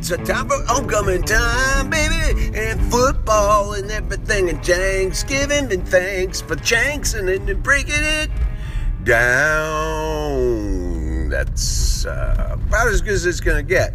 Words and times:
it's 0.00 0.10
a 0.10 0.16
time 0.16 0.48
for 0.48 0.56
homecoming 0.66 1.22
time, 1.22 1.90
baby. 1.90 2.56
And 2.56 2.80
football 2.90 3.74
and 3.74 3.90
everything, 3.90 4.48
and 4.48 4.64
Thanksgiving, 4.64 5.70
and 5.70 5.86
thanks 5.86 6.40
for 6.40 6.56
Chanks 6.56 7.12
and 7.12 7.28
then 7.28 7.60
breaking 7.60 7.92
it 7.98 8.30
down. 9.04 10.48
That's 11.28 12.06
uh, 12.06 12.56
about 12.56 12.88
as 12.88 13.02
good 13.02 13.12
as 13.12 13.26
it's 13.26 13.40
gonna 13.40 13.62
get. 13.62 13.92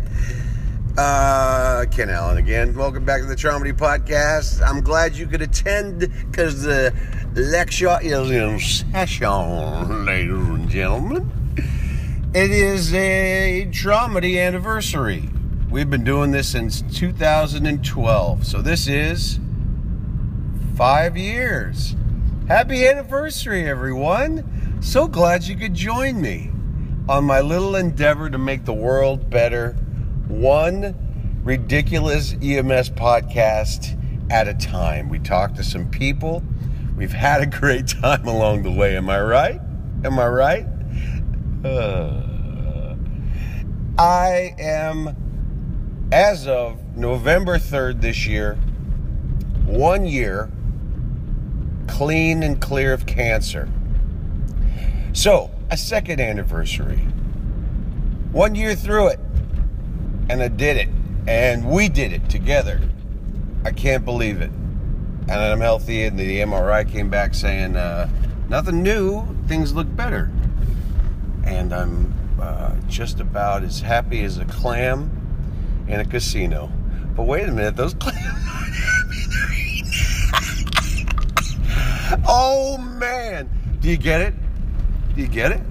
Uh, 0.96 1.86
Ken 1.90 2.12
Allen 2.12 2.38
again. 2.38 2.76
Welcome 2.76 3.04
back 3.04 3.22
to 3.22 3.28
the 3.28 3.36
Traumedy 3.36 3.74
Podcast. 3.74 4.62
I'm 4.64 4.82
glad 4.82 5.16
you 5.16 5.26
could 5.26 5.42
attend 5.42 6.02
because 6.30 6.62
the 6.62 6.94
lecture 7.34 7.98
is 8.04 8.30
in 8.30 8.60
session, 8.60 10.06
ladies 10.06 10.30
and 10.34 10.70
gentlemen. 10.70 11.32
It 12.36 12.52
is 12.52 12.94
a 12.94 13.68
Traumedy 13.72 14.40
anniversary. 14.40 15.32
We've 15.70 15.90
been 15.90 16.04
doing 16.04 16.32
this 16.32 16.48
since 16.48 16.82
2012, 16.82 18.46
so 18.46 18.62
this 18.62 18.88
is 18.88 19.40
five 20.76 21.18
years. 21.18 21.96
Happy 22.48 22.88
anniversary, 22.88 23.68
everyone! 23.68 24.80
So 24.82 25.08
glad 25.08 25.44
you 25.44 25.56
could 25.56 25.74
join 25.74 26.22
me 26.22 26.52
on 27.10 27.26
my 27.26 27.42
little 27.42 27.76
endeavor 27.76 28.30
to 28.30 28.38
make 28.38 28.66
the 28.66 28.74
world 28.74 29.30
better 29.30 29.74
one 30.28 30.96
ridiculous 31.44 32.34
EMS 32.34 32.92
podcast 32.92 34.00
at 34.32 34.48
a 34.48 34.54
time. 34.54 35.10
We 35.10 35.20
talked 35.20 35.56
to 35.58 35.64
some 35.64 35.90
people. 35.90 36.44
We've 36.96 37.12
had 37.12 37.42
a 37.42 37.46
great 37.48 37.88
time 37.88 38.28
along 38.28 38.64
the 38.64 38.72
way. 38.72 38.96
Am 38.96 39.10
I 39.10 39.22
right? 39.22 39.62
Am 40.04 40.20
I 40.20 40.28
right? 40.28 40.68
Uh, 41.64 42.96
I 43.98 44.56
am, 44.60 45.16
as 46.12 46.48
of 46.48 46.98
November 46.98 47.58
3rd 47.58 48.02
this 48.02 48.26
year, 48.26 48.56
one 49.66 50.06
year 50.06 50.52
clean 51.88 52.44
and 52.44 52.62
clear 52.62 52.94
of 52.94 53.06
cancer. 53.06 53.70
So, 55.14 55.52
a 55.72 55.78
second 55.78 56.20
anniversary. 56.20 56.98
One 58.32 58.56
year 58.56 58.76
through 58.76 59.08
it 59.08 59.20
and 60.30 60.42
I 60.42 60.48
did 60.48 60.78
it. 60.78 60.90
And 61.28 61.70
we 61.70 61.90
did 61.90 62.14
it 62.14 62.30
together. 62.30 62.82
I 63.64 63.72
can't 63.72 64.06
believe 64.06 64.42
it. 64.42 64.52
And 65.28 65.32
I'm 65.32 65.60
healthy, 65.60 66.04
and 66.04 66.20
the 66.20 66.40
MRI 66.42 66.90
came 66.90 67.10
back 67.10 67.34
saying 67.34 67.76
uh, 67.76 68.08
nothing 68.48 68.84
new, 68.84 69.26
things 69.48 69.74
look 69.74 69.94
better. 69.96 70.32
And 71.46 71.74
I'm 71.74 72.14
uh, 72.40 72.76
just 72.88 73.20
about 73.20 73.64
as 73.64 73.82
happy 73.82 74.24
as 74.24 74.38
a 74.38 74.46
clam 74.46 75.10
in 75.88 76.00
a 76.00 76.06
casino. 76.06 76.72
But 77.16 77.24
wait 77.24 77.48
a 77.48 77.52
minute, 77.52 77.76
those 77.76 77.94
clams 77.94 78.18
aren't 78.26 78.76
happy, 78.76 79.24
they're 79.30 79.54
eating. 79.74 79.92
oh 82.28 82.78
man! 82.78 83.50
Do 83.80 83.90
you 83.90 83.98
get 83.98 84.22
it? 84.22 84.34
Do 85.16 85.22
you 85.22 85.28
get 85.28 85.52
it? 85.52 85.62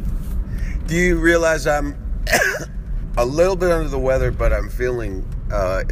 Do 0.87 0.97
you 0.97 1.19
realize 1.19 1.67
I'm 1.67 1.97
a 3.17 3.25
little 3.25 3.57
bit 3.57 3.71
under 3.71 3.89
the 3.89 3.99
weather, 3.99 4.31
but 4.31 4.53
I'm 4.53 4.69
feeling 4.69 5.27
uh, 5.53 5.85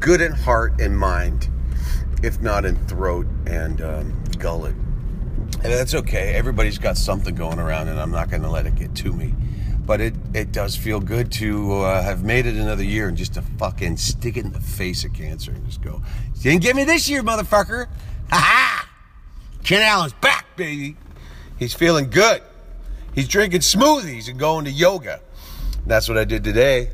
good 0.00 0.20
in 0.20 0.32
heart 0.32 0.80
and 0.80 0.96
mind, 0.98 1.48
if 2.22 2.40
not 2.40 2.64
in 2.64 2.76
throat 2.86 3.26
and 3.46 3.80
um, 3.80 4.24
gullet. 4.38 4.74
And 4.74 5.72
that's 5.72 5.94
okay. 5.94 6.34
Everybody's 6.34 6.78
got 6.78 6.96
something 6.96 7.34
going 7.34 7.58
around, 7.58 7.88
and 7.88 7.98
I'm 7.98 8.10
not 8.10 8.30
going 8.30 8.42
to 8.42 8.50
let 8.50 8.66
it 8.66 8.74
get 8.74 8.94
to 8.96 9.12
me. 9.12 9.34
But 9.86 10.00
it, 10.00 10.14
it 10.34 10.50
does 10.50 10.76
feel 10.76 10.98
good 10.98 11.30
to 11.32 11.74
uh, 11.74 12.02
have 12.02 12.24
made 12.24 12.44
it 12.46 12.56
another 12.56 12.82
year 12.82 13.06
and 13.08 13.16
just 13.16 13.34
to 13.34 13.42
fucking 13.42 13.96
stick 13.96 14.36
it 14.36 14.44
in 14.44 14.52
the 14.52 14.60
face 14.60 15.04
of 15.04 15.12
cancer 15.12 15.52
and 15.52 15.64
just 15.64 15.80
go, 15.80 16.02
You 16.34 16.42
didn't 16.42 16.62
get 16.62 16.74
me 16.74 16.84
this 16.84 17.08
year, 17.08 17.22
motherfucker. 17.22 17.86
Ha 18.30 18.36
ha! 18.36 18.88
Ken 19.62 19.82
Allen's 19.82 20.12
back, 20.14 20.56
baby. 20.56 20.96
He's 21.58 21.72
feeling 21.72 22.10
good. 22.10 22.42
He's 23.14 23.28
drinking 23.28 23.60
smoothies 23.60 24.28
and 24.28 24.38
going 24.38 24.64
to 24.64 24.70
yoga. 24.70 25.20
That's 25.86 26.08
what 26.08 26.18
I 26.18 26.24
did 26.24 26.44
today. 26.44 26.90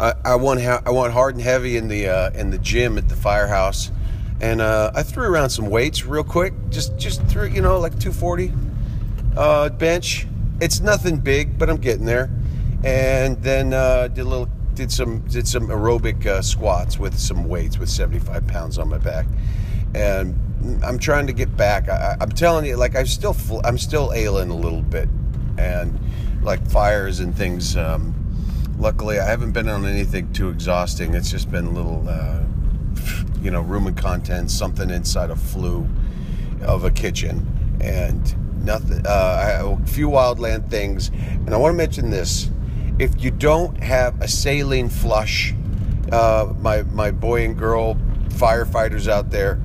I, 0.00 0.14
I 0.24 0.34
went 0.36 0.62
ha- 0.62 0.82
I 0.86 0.90
went 0.90 1.12
hard 1.12 1.34
and 1.34 1.42
heavy 1.44 1.76
in 1.76 1.88
the 1.88 2.08
uh, 2.08 2.30
in 2.30 2.50
the 2.50 2.58
gym 2.58 2.98
at 2.98 3.08
the 3.08 3.16
firehouse, 3.16 3.90
and 4.40 4.60
uh, 4.60 4.92
I 4.94 5.02
threw 5.02 5.24
around 5.24 5.50
some 5.50 5.70
weights 5.70 6.04
real 6.04 6.24
quick. 6.24 6.54
Just 6.70 6.96
just 6.96 7.22
threw 7.26 7.46
you 7.48 7.60
know 7.60 7.78
like 7.78 7.98
240 7.98 8.52
uh, 9.36 9.68
bench. 9.70 10.26
It's 10.60 10.80
nothing 10.80 11.18
big, 11.18 11.58
but 11.58 11.70
I'm 11.70 11.76
getting 11.76 12.04
there. 12.04 12.30
And 12.84 13.40
then 13.42 13.72
uh, 13.72 14.08
did 14.08 14.22
a 14.22 14.28
little 14.28 14.48
did 14.74 14.92
some 14.92 15.18
did 15.22 15.46
some 15.48 15.68
aerobic 15.68 16.24
uh, 16.26 16.40
squats 16.40 16.98
with 16.98 17.18
some 17.18 17.48
weights 17.48 17.78
with 17.78 17.88
75 17.88 18.46
pounds 18.46 18.78
on 18.78 18.88
my 18.88 18.98
back, 18.98 19.26
and 19.94 20.38
I'm 20.84 20.98
trying 21.00 21.26
to 21.26 21.32
get 21.32 21.56
back. 21.56 21.88
I, 21.88 22.16
am 22.20 22.30
telling 22.30 22.64
you, 22.64 22.76
like 22.76 22.94
I'm 22.94 23.06
still 23.06 23.36
I'm 23.64 23.76
still 23.76 24.12
ailing 24.14 24.50
a 24.50 24.56
little 24.56 24.82
bit, 24.82 25.08
and 25.58 25.98
like 26.42 26.64
fires 26.70 27.18
and 27.18 27.36
things. 27.36 27.76
Um, 27.76 28.14
luckily, 28.78 29.18
I 29.18 29.26
haven't 29.26 29.52
been 29.52 29.68
on 29.68 29.84
anything 29.84 30.32
too 30.32 30.48
exhausting. 30.48 31.14
It's 31.14 31.30
just 31.30 31.50
been 31.50 31.74
little, 31.74 32.08
uh, 32.08 32.44
you 33.42 33.50
know, 33.50 33.62
room 33.62 33.88
and 33.88 33.96
contents, 33.96 34.54
something 34.54 34.90
inside 34.90 35.30
a 35.30 35.36
flue 35.36 35.88
of 36.62 36.84
a 36.84 36.90
kitchen, 36.92 37.78
and 37.80 38.34
nothing. 38.58 39.06
Uh, 39.06 39.76
a 39.78 39.86
few 39.86 40.08
wildland 40.08 40.70
things, 40.70 41.08
and 41.08 41.54
I 41.54 41.56
want 41.56 41.72
to 41.72 41.76
mention 41.76 42.10
this: 42.10 42.50
if 42.98 43.22
you 43.22 43.30
don't 43.30 43.82
have 43.82 44.20
a 44.20 44.28
saline 44.28 44.88
flush, 44.88 45.54
uh, 46.12 46.52
my 46.60 46.82
my 46.82 47.10
boy 47.10 47.44
and 47.44 47.56
girl 47.56 47.96
firefighters 48.30 49.08
out 49.08 49.30
there 49.30 49.58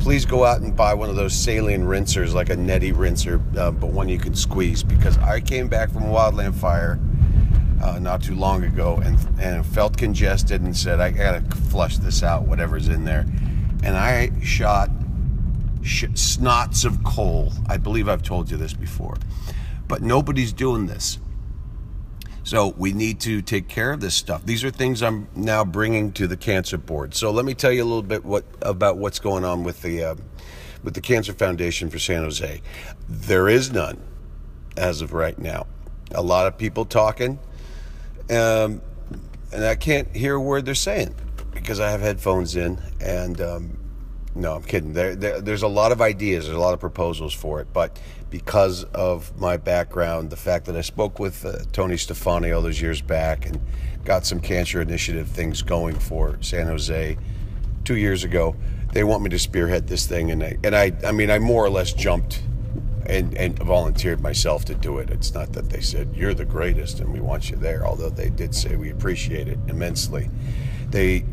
please 0.00 0.24
go 0.24 0.44
out 0.44 0.60
and 0.60 0.76
buy 0.76 0.94
one 0.94 1.10
of 1.10 1.16
those 1.16 1.34
saline 1.34 1.82
rinsers, 1.82 2.32
like 2.32 2.50
a 2.50 2.56
neti 2.56 2.92
rinser, 2.92 3.40
uh, 3.58 3.70
but 3.70 3.88
one 3.90 4.08
you 4.08 4.18
can 4.18 4.34
squeeze. 4.34 4.82
Because 4.82 5.18
I 5.18 5.40
came 5.40 5.68
back 5.68 5.90
from 5.90 6.04
a 6.04 6.06
wildland 6.06 6.54
fire 6.54 6.98
uh, 7.82 7.98
not 7.98 8.22
too 8.22 8.34
long 8.34 8.64
ago 8.64 9.00
and 9.04 9.18
and 9.40 9.64
felt 9.64 9.96
congested 9.96 10.62
and 10.62 10.76
said 10.76 11.00
I 11.00 11.10
gotta 11.10 11.40
flush 11.70 11.98
this 11.98 12.22
out, 12.22 12.46
whatever's 12.46 12.88
in 12.88 13.04
there, 13.04 13.26
and 13.82 13.96
I 13.96 14.30
shot 14.42 14.90
sh- 14.90 14.97
snots 15.88 16.84
of 16.84 17.02
coal. 17.04 17.52
I 17.68 17.76
believe 17.76 18.08
I've 18.08 18.22
told 18.22 18.50
you 18.50 18.56
this 18.56 18.74
before, 18.74 19.16
but 19.86 20.02
nobody's 20.02 20.52
doing 20.52 20.86
this. 20.86 21.18
So 22.44 22.74
we 22.78 22.92
need 22.92 23.20
to 23.20 23.42
take 23.42 23.68
care 23.68 23.92
of 23.92 24.00
this 24.00 24.14
stuff. 24.14 24.44
These 24.46 24.64
are 24.64 24.70
things 24.70 25.02
I'm 25.02 25.28
now 25.34 25.64
bringing 25.64 26.12
to 26.12 26.26
the 26.26 26.36
cancer 26.36 26.78
board. 26.78 27.14
So 27.14 27.30
let 27.30 27.44
me 27.44 27.52
tell 27.52 27.72
you 27.72 27.82
a 27.82 27.84
little 27.84 28.02
bit 28.02 28.24
what 28.24 28.44
about 28.62 28.96
what's 28.96 29.18
going 29.18 29.44
on 29.44 29.64
with 29.64 29.82
the 29.82 30.02
uh, 30.02 30.14
with 30.82 30.94
the 30.94 31.00
Cancer 31.00 31.32
Foundation 31.32 31.90
for 31.90 31.98
San 31.98 32.22
Jose. 32.22 32.62
There 33.08 33.48
is 33.48 33.70
none 33.70 34.00
as 34.76 35.02
of 35.02 35.12
right 35.12 35.38
now. 35.38 35.66
A 36.12 36.22
lot 36.22 36.46
of 36.46 36.56
people 36.56 36.86
talking, 36.86 37.38
um, 38.30 38.80
and 39.52 39.64
I 39.64 39.74
can't 39.74 40.14
hear 40.16 40.36
a 40.36 40.40
word 40.40 40.64
they're 40.64 40.74
saying 40.74 41.14
because 41.52 41.80
I 41.80 41.90
have 41.90 42.00
headphones 42.00 42.56
in. 42.56 42.80
And 43.00 43.40
um, 43.40 43.77
no, 44.38 44.54
I'm 44.54 44.62
kidding. 44.62 44.92
There, 44.92 45.16
there, 45.16 45.40
there's 45.40 45.62
a 45.62 45.68
lot 45.68 45.90
of 45.90 46.00
ideas. 46.00 46.46
There's 46.46 46.56
a 46.56 46.60
lot 46.60 46.72
of 46.72 46.80
proposals 46.80 47.34
for 47.34 47.60
it, 47.60 47.72
but 47.72 47.98
because 48.30 48.84
of 48.84 49.36
my 49.38 49.56
background, 49.56 50.30
the 50.30 50.36
fact 50.36 50.66
that 50.66 50.76
I 50.76 50.80
spoke 50.80 51.18
with 51.18 51.44
uh, 51.44 51.58
Tony 51.72 51.96
Stefani 51.96 52.52
all 52.52 52.62
those 52.62 52.80
years 52.80 53.02
back 53.02 53.46
and 53.46 53.60
got 54.04 54.24
some 54.24 54.40
cancer 54.40 54.80
initiative 54.80 55.28
things 55.28 55.62
going 55.62 55.98
for 55.98 56.38
San 56.40 56.66
Jose 56.66 57.18
two 57.84 57.96
years 57.96 58.22
ago, 58.22 58.54
they 58.92 59.02
want 59.02 59.22
me 59.22 59.30
to 59.30 59.38
spearhead 59.38 59.88
this 59.88 60.06
thing, 60.06 60.30
and 60.30 60.42
I 60.42 60.58
and 60.62 60.74
I 60.74 60.92
I 61.04 61.12
mean 61.12 61.30
I 61.30 61.38
more 61.38 61.64
or 61.64 61.70
less 61.70 61.92
jumped 61.92 62.42
and 63.06 63.36
and 63.36 63.58
volunteered 63.58 64.20
myself 64.20 64.64
to 64.66 64.74
do 64.74 64.98
it. 64.98 65.10
It's 65.10 65.34
not 65.34 65.52
that 65.54 65.68
they 65.68 65.80
said 65.80 66.14
you're 66.14 66.34
the 66.34 66.44
greatest 66.44 67.00
and 67.00 67.12
we 67.12 67.20
want 67.20 67.50
you 67.50 67.56
there, 67.56 67.84
although 67.84 68.10
they 68.10 68.30
did 68.30 68.54
say 68.54 68.76
we 68.76 68.90
appreciate 68.90 69.48
it 69.48 69.58
immensely. 69.68 70.30
They 70.90 71.24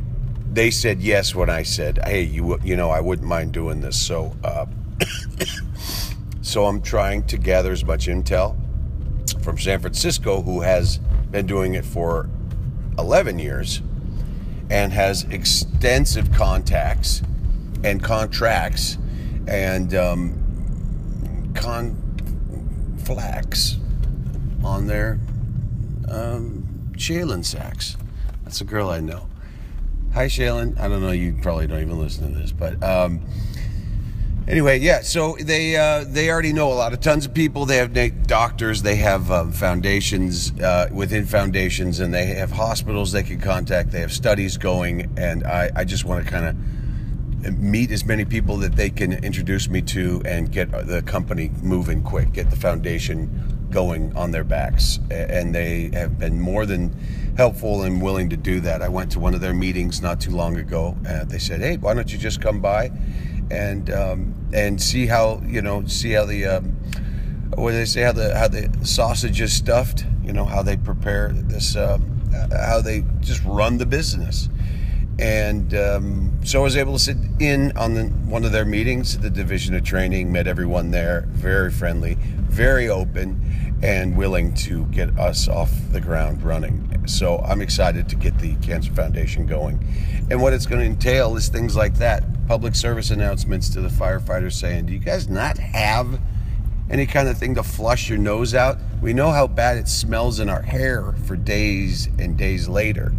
they 0.55 0.71
said 0.71 1.01
yes 1.01 1.35
when 1.35 1.49
I 1.49 1.63
said, 1.63 1.99
hey, 2.05 2.23
you 2.23 2.59
you 2.63 2.75
know 2.75 2.89
I 2.89 3.01
wouldn't 3.01 3.27
mind 3.27 3.51
doing 3.51 3.81
this, 3.81 3.99
so. 4.01 4.35
Uh, 4.43 4.65
So 6.45 6.67
I'm 6.67 6.81
trying 6.83 7.23
to 7.23 7.37
gather 7.39 7.71
as 7.71 7.83
much 7.83 8.05
intel 8.05 8.55
from 9.43 9.57
San 9.57 9.79
Francisco, 9.79 10.43
who 10.43 10.61
has 10.61 10.99
been 11.31 11.47
doing 11.47 11.73
it 11.73 11.83
for 11.83 12.29
11 12.99 13.39
years 13.39 13.81
and 14.69 14.93
has 14.93 15.23
extensive 15.23 16.31
contacts 16.31 17.23
and 17.83 18.03
contracts 18.03 18.99
and 19.47 19.95
um, 19.95 21.51
conflax 21.53 21.97
on 24.63 24.85
their 24.85 25.19
um, 26.07 26.91
Shaylin 26.91 27.43
Sachs. 27.43 27.97
That's 28.43 28.61
a 28.61 28.65
girl 28.65 28.91
I 28.91 28.99
know. 28.99 29.27
Hi, 30.15 30.27
Shaylin. 30.27 30.79
I 30.79 30.87
don't 30.87 31.01
know. 31.01 31.11
You 31.11 31.37
probably 31.41 31.67
don't 31.67 31.81
even 31.81 31.99
listen 31.99 32.31
to 32.31 32.39
this, 32.39 32.53
but 32.53 32.81
um, 32.81 33.19
anyway, 34.47 34.79
yeah. 34.79 35.01
So 35.01 35.35
they 35.41 35.75
uh, 35.75 36.05
they 36.07 36.29
already 36.29 36.53
know 36.53 36.71
a 36.71 36.73
lot 36.73 36.93
of 36.93 37.01
tons 37.01 37.25
of 37.25 37.33
people. 37.33 37.65
They 37.65 37.75
have 37.75 38.25
doctors. 38.25 38.81
They 38.81 38.95
have 38.95 39.29
um, 39.29 39.51
foundations 39.51 40.57
uh, 40.61 40.87
within 40.89 41.25
foundations, 41.25 41.99
and 41.99 42.13
they 42.13 42.27
have 42.27 42.49
hospitals 42.49 43.11
they 43.11 43.23
can 43.23 43.41
contact. 43.41 43.91
They 43.91 43.99
have 43.99 44.13
studies 44.13 44.55
going, 44.55 45.13
and 45.17 45.45
I, 45.45 45.69
I 45.75 45.83
just 45.83 46.05
want 46.05 46.23
to 46.23 46.31
kind 46.31 46.45
of 46.45 47.59
meet 47.59 47.91
as 47.91 48.05
many 48.05 48.23
people 48.23 48.55
that 48.59 48.77
they 48.77 48.89
can 48.89 49.11
introduce 49.11 49.67
me 49.67 49.81
to 49.81 50.21
and 50.23 50.49
get 50.49 50.71
the 50.71 51.01
company 51.01 51.51
moving 51.61 52.01
quick. 52.01 52.31
Get 52.31 52.49
the 52.49 52.55
foundation 52.55 53.54
going 53.75 54.15
on 54.15 54.31
their 54.31 54.45
backs, 54.45 54.99
and 55.11 55.53
they 55.53 55.89
have 55.93 56.17
been 56.17 56.39
more 56.39 56.65
than 56.65 56.89
helpful 57.35 57.83
and 57.83 58.01
willing 58.01 58.29
to 58.29 58.37
do 58.37 58.61
that. 58.61 58.81
I 58.81 58.87
went 58.87 59.11
to 59.11 59.19
one 59.19 59.33
of 59.33 59.41
their 59.41 59.53
meetings 59.53 60.01
not 60.01 60.21
too 60.21 60.31
long 60.31 60.55
ago, 60.55 60.95
and 61.05 61.29
they 61.29 61.39
said, 61.39 61.59
"Hey, 61.59 61.75
why 61.75 61.93
don't 61.93 62.09
you 62.09 62.17
just 62.17 62.41
come 62.41 62.61
by 62.61 62.89
and 63.51 63.91
um, 63.91 64.33
and 64.53 64.81
see 64.81 65.05
how 65.07 65.41
you 65.45 65.61
know 65.61 65.85
see 65.87 66.11
how 66.11 66.25
the 66.25 66.45
um, 66.45 66.63
what 67.55 67.71
do 67.71 67.77
they 67.77 67.85
say 67.85 68.01
how 68.01 68.13
the 68.13 68.33
how 68.33 68.47
the 68.47 68.71
sausage 68.85 69.41
is 69.41 69.51
stuffed? 69.51 70.05
You 70.23 70.31
know 70.31 70.45
how 70.45 70.63
they 70.63 70.77
prepare 70.77 71.33
this, 71.33 71.75
um, 71.75 72.01
how 72.53 72.79
they 72.79 73.03
just 73.19 73.43
run 73.43 73.77
the 73.77 73.85
business." 73.85 74.47
And 75.19 75.73
um, 75.75 76.39
so 76.45 76.61
I 76.61 76.63
was 76.63 76.77
able 76.77 76.93
to 76.93 76.99
sit 76.99 77.17
in 77.39 77.75
on 77.77 77.93
the, 77.93 78.03
one 78.03 78.43
of 78.43 78.51
their 78.51 78.65
meetings, 78.65 79.17
the 79.17 79.29
division 79.29 79.73
of 79.73 79.83
training, 79.83 80.31
met 80.31 80.45
everyone 80.45 80.91
there, 80.91 81.25
very 81.29 81.71
friendly, 81.71 82.17
very 82.49 82.89
open 82.89 83.39
and 83.81 84.15
willing 84.15 84.53
to 84.53 84.85
get 84.85 85.17
us 85.19 85.47
off 85.47 85.71
the 85.91 86.01
ground 86.01 86.41
running. 86.43 87.03
So 87.07 87.39
I'm 87.39 87.61
excited 87.61 88.09
to 88.09 88.15
get 88.15 88.37
the 88.39 88.55
Cancer 88.55 88.93
Foundation 88.93 89.45
going. 89.45 89.85
And 90.29 90.41
what 90.41 90.53
it's 90.53 90.65
going 90.65 90.81
to 90.81 90.87
entail 90.87 91.35
is 91.35 91.49
things 91.49 91.75
like 91.75 91.95
that 91.95 92.23
public 92.47 92.75
service 92.75 93.11
announcements 93.11 93.69
to 93.69 93.81
the 93.81 93.89
firefighters 93.89 94.53
saying, 94.53 94.85
Do 94.85 94.93
you 94.93 94.99
guys 94.99 95.29
not 95.29 95.57
have 95.57 96.19
any 96.89 97.05
kind 97.05 97.27
of 97.27 97.37
thing 97.37 97.55
to 97.55 97.63
flush 97.63 98.09
your 98.09 98.17
nose 98.17 98.53
out? 98.55 98.77
We 99.01 99.13
know 99.13 99.31
how 99.31 99.47
bad 99.47 99.77
it 99.77 99.87
smells 99.87 100.39
in 100.39 100.49
our 100.49 100.61
hair 100.61 101.13
for 101.25 101.35
days 101.35 102.07
and 102.19 102.37
days 102.37 102.67
later. 102.67 103.09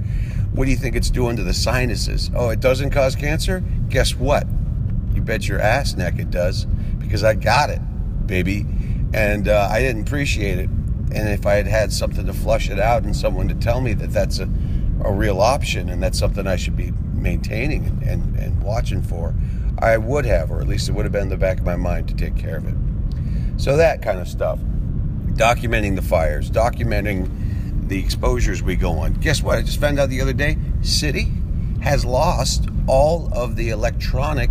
What 0.53 0.65
do 0.65 0.71
you 0.71 0.77
think 0.77 0.97
it's 0.97 1.11
doing 1.11 1.37
to 1.37 1.45
the 1.45 1.53
sinuses? 1.53 2.31
Oh, 2.35 2.49
it 2.49 2.61
doesn't 2.61 2.91
cause 2.91 3.15
cancer? 3.15 3.63
Guess 3.89 4.17
what? 4.17 4.47
You 5.13 5.21
bet 5.21 5.47
your 5.47 5.61
ass 5.61 5.95
neck 5.95 6.19
it 6.19 6.31
does 6.31 6.65
because 6.99 7.23
I 7.23 7.35
got 7.35 7.71
it, 7.71 7.81
baby 8.27 8.67
and 9.17 9.49
uh, 9.49 9.69
I 9.71 9.81
didn't 9.81 10.07
appreciate 10.07 10.59
it. 10.59 10.69
And 10.69 11.29
if 11.31 11.47
I 11.47 11.55
had 11.55 11.67
had 11.67 11.93
something 11.93 12.27
to 12.27 12.35
flush 12.35 12.69
it 12.69 12.79
out 12.79 13.05
and 13.05 13.17
someone 13.17 13.49
to 13.49 13.55
tell 13.55 13.81
me 13.81 13.95
that 13.95 14.13
that's 14.13 14.39
a, 14.39 14.49
a 15.03 15.11
real 15.11 15.41
option 15.41 15.89
and 15.89 16.03
that's 16.03 16.19
something 16.19 16.47
I 16.47 16.57
should 16.57 16.77
be 16.77 16.93
maintaining 17.15 17.87
and, 17.87 18.03
and, 18.03 18.37
and 18.37 18.63
watching 18.63 19.01
for, 19.01 19.35
I 19.79 19.97
would 19.97 20.27
have, 20.27 20.51
or 20.51 20.61
at 20.61 20.69
least 20.69 20.91
it 20.91 20.93
would 20.93 21.07
have 21.07 21.13
been 21.13 21.23
in 21.23 21.29
the 21.31 21.39
back 21.39 21.61
of 21.61 21.65
my 21.65 21.77
mind 21.77 22.09
to 22.09 22.15
take 22.15 22.37
care 22.37 22.59
of 22.59 22.69
it. 22.69 22.75
So 23.57 23.79
that 23.79 24.03
kind 24.03 24.21
of 24.21 24.29
stuff. 24.29 24.59
Documenting 25.33 25.97
the 25.97 26.03
fires, 26.03 26.51
documenting 26.51 27.89
the 27.89 27.99
exposures 27.99 28.63
we 28.63 28.77
go 28.77 28.99
on. 28.99 29.15
Guess 29.15 29.43
what? 29.43 29.57
I 29.57 29.63
just 29.63 29.81
found 29.81 29.99
out 29.99 30.11
the 30.11 30.21
other 30.21 30.33
day 30.35 30.59
City 30.83 31.33
has 31.81 32.05
lost 32.05 32.69
all 32.87 33.33
of 33.33 33.57
the 33.57 33.71
electronic 33.71 34.51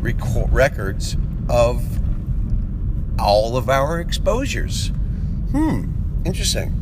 records 0.00 1.16
of 1.48 1.82
all 3.18 3.56
of 3.56 3.68
our 3.68 4.00
exposures. 4.00 4.88
Hmm, 5.52 5.92
interesting. 6.24 6.80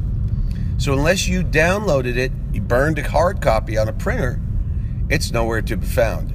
So, 0.79 0.93
unless 0.93 1.29
you 1.29 1.43
downloaded 1.43 2.17
it, 2.17 2.32
you 2.52 2.61
burned 2.61 2.99
a 2.99 3.08
hard 3.08 3.40
copy 3.40 3.79
on 3.79 3.88
a 3.88 3.93
printer, 3.93 4.40
it's 5.08 5.31
nowhere 5.31 5.62
to 5.62 5.76
be 5.76 5.87
found 5.87 6.32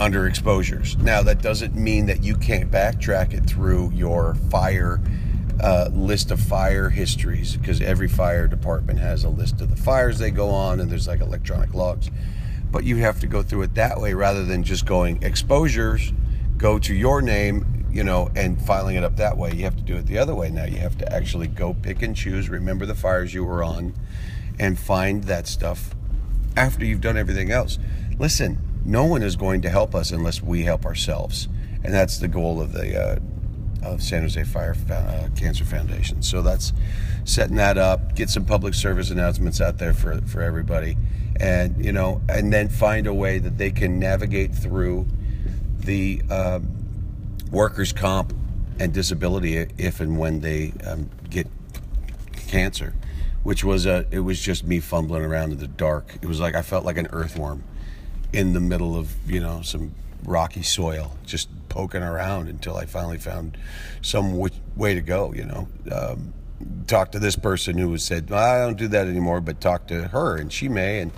under 0.00 0.26
exposures. 0.26 0.96
Now, 0.98 1.22
that 1.22 1.42
doesn't 1.42 1.74
mean 1.74 2.06
that 2.06 2.22
you 2.22 2.36
can't 2.36 2.70
backtrack 2.70 3.34
it 3.34 3.44
through 3.44 3.90
your 3.92 4.34
fire 4.50 5.00
uh, 5.62 5.90
list 5.92 6.30
of 6.30 6.40
fire 6.40 6.88
histories 6.88 7.56
because 7.56 7.80
every 7.82 8.08
fire 8.08 8.48
department 8.48 8.98
has 8.98 9.24
a 9.24 9.28
list 9.28 9.60
of 9.60 9.68
the 9.68 9.76
fires 9.76 10.18
they 10.18 10.30
go 10.30 10.48
on 10.48 10.80
and 10.80 10.90
there's 10.90 11.06
like 11.06 11.20
electronic 11.20 11.74
logs. 11.74 12.10
But 12.70 12.84
you 12.84 12.96
have 12.96 13.20
to 13.20 13.26
go 13.26 13.42
through 13.42 13.62
it 13.62 13.74
that 13.74 14.00
way 14.00 14.14
rather 14.14 14.44
than 14.44 14.62
just 14.62 14.86
going 14.86 15.22
exposures, 15.22 16.12
go 16.56 16.78
to 16.78 16.94
your 16.94 17.20
name, 17.20 17.79
you 17.92 18.04
know, 18.04 18.30
and 18.36 18.60
filing 18.62 18.96
it 18.96 19.04
up 19.04 19.16
that 19.16 19.36
way. 19.36 19.52
You 19.52 19.64
have 19.64 19.76
to 19.76 19.82
do 19.82 19.96
it 19.96 20.06
the 20.06 20.18
other 20.18 20.34
way 20.34 20.50
now. 20.50 20.64
You 20.64 20.78
have 20.78 20.96
to 20.98 21.12
actually 21.12 21.48
go 21.48 21.74
pick 21.74 22.02
and 22.02 22.14
choose, 22.14 22.48
remember 22.48 22.86
the 22.86 22.94
fires 22.94 23.34
you 23.34 23.44
were 23.44 23.64
on, 23.64 23.94
and 24.58 24.78
find 24.78 25.24
that 25.24 25.46
stuff 25.46 25.94
after 26.56 26.84
you've 26.84 27.00
done 27.00 27.16
everything 27.16 27.50
else. 27.50 27.78
Listen, 28.18 28.58
no 28.84 29.04
one 29.04 29.22
is 29.22 29.36
going 29.36 29.62
to 29.62 29.70
help 29.70 29.94
us 29.94 30.10
unless 30.10 30.42
we 30.42 30.62
help 30.62 30.84
ourselves, 30.84 31.48
and 31.82 31.92
that's 31.92 32.18
the 32.18 32.28
goal 32.28 32.60
of 32.60 32.72
the 32.72 33.00
uh, 33.00 33.18
of 33.82 34.02
San 34.02 34.22
Jose 34.22 34.42
Fire 34.44 34.76
uh, 34.90 35.28
Cancer 35.36 35.64
Foundation. 35.64 36.22
So 36.22 36.42
that's 36.42 36.72
setting 37.24 37.56
that 37.56 37.78
up. 37.78 38.14
Get 38.14 38.30
some 38.30 38.44
public 38.44 38.74
service 38.74 39.10
announcements 39.10 39.60
out 39.60 39.78
there 39.78 39.94
for 39.94 40.20
for 40.22 40.42
everybody, 40.42 40.96
and 41.40 41.82
you 41.84 41.92
know, 41.92 42.20
and 42.28 42.52
then 42.52 42.68
find 42.68 43.06
a 43.06 43.14
way 43.14 43.38
that 43.38 43.58
they 43.58 43.70
can 43.70 43.98
navigate 43.98 44.54
through 44.54 45.06
the. 45.78 46.22
Um, 46.30 46.79
workers' 47.50 47.92
comp 47.92 48.32
and 48.78 48.92
disability 48.92 49.56
if 49.78 50.00
and 50.00 50.18
when 50.18 50.40
they 50.40 50.72
um, 50.86 51.10
get 51.28 51.46
cancer, 52.48 52.94
which 53.42 53.62
was 53.64 53.86
a 53.86 54.06
it 54.10 54.20
was 54.20 54.40
just 54.40 54.64
me 54.64 54.80
fumbling 54.80 55.22
around 55.22 55.52
in 55.52 55.58
the 55.58 55.68
dark. 55.68 56.16
It 56.22 56.26
was 56.26 56.40
like 56.40 56.54
I 56.54 56.62
felt 56.62 56.84
like 56.84 56.96
an 56.96 57.08
earthworm 57.12 57.64
in 58.32 58.52
the 58.52 58.60
middle 58.60 58.96
of 58.96 59.14
you 59.30 59.40
know 59.40 59.62
some 59.62 59.94
rocky 60.24 60.62
soil, 60.62 61.16
just 61.24 61.48
poking 61.68 62.02
around 62.02 62.48
until 62.48 62.76
I 62.76 62.86
finally 62.86 63.18
found 63.18 63.56
some 64.02 64.38
way 64.76 64.94
to 64.94 65.00
go. 65.00 65.32
You 65.32 65.44
know. 65.44 65.68
Um, 65.92 66.34
talk 66.86 67.12
to 67.12 67.18
this 67.18 67.36
person 67.36 67.78
who 67.78 67.96
said 67.96 68.28
well, 68.28 68.38
I 68.38 68.58
don't 68.66 68.76
do 68.76 68.88
that 68.88 69.06
anymore, 69.06 69.40
but 69.40 69.60
talk 69.60 69.86
to 69.88 70.08
her 70.08 70.36
and 70.36 70.52
she 70.52 70.68
may. 70.68 71.00
And 71.00 71.12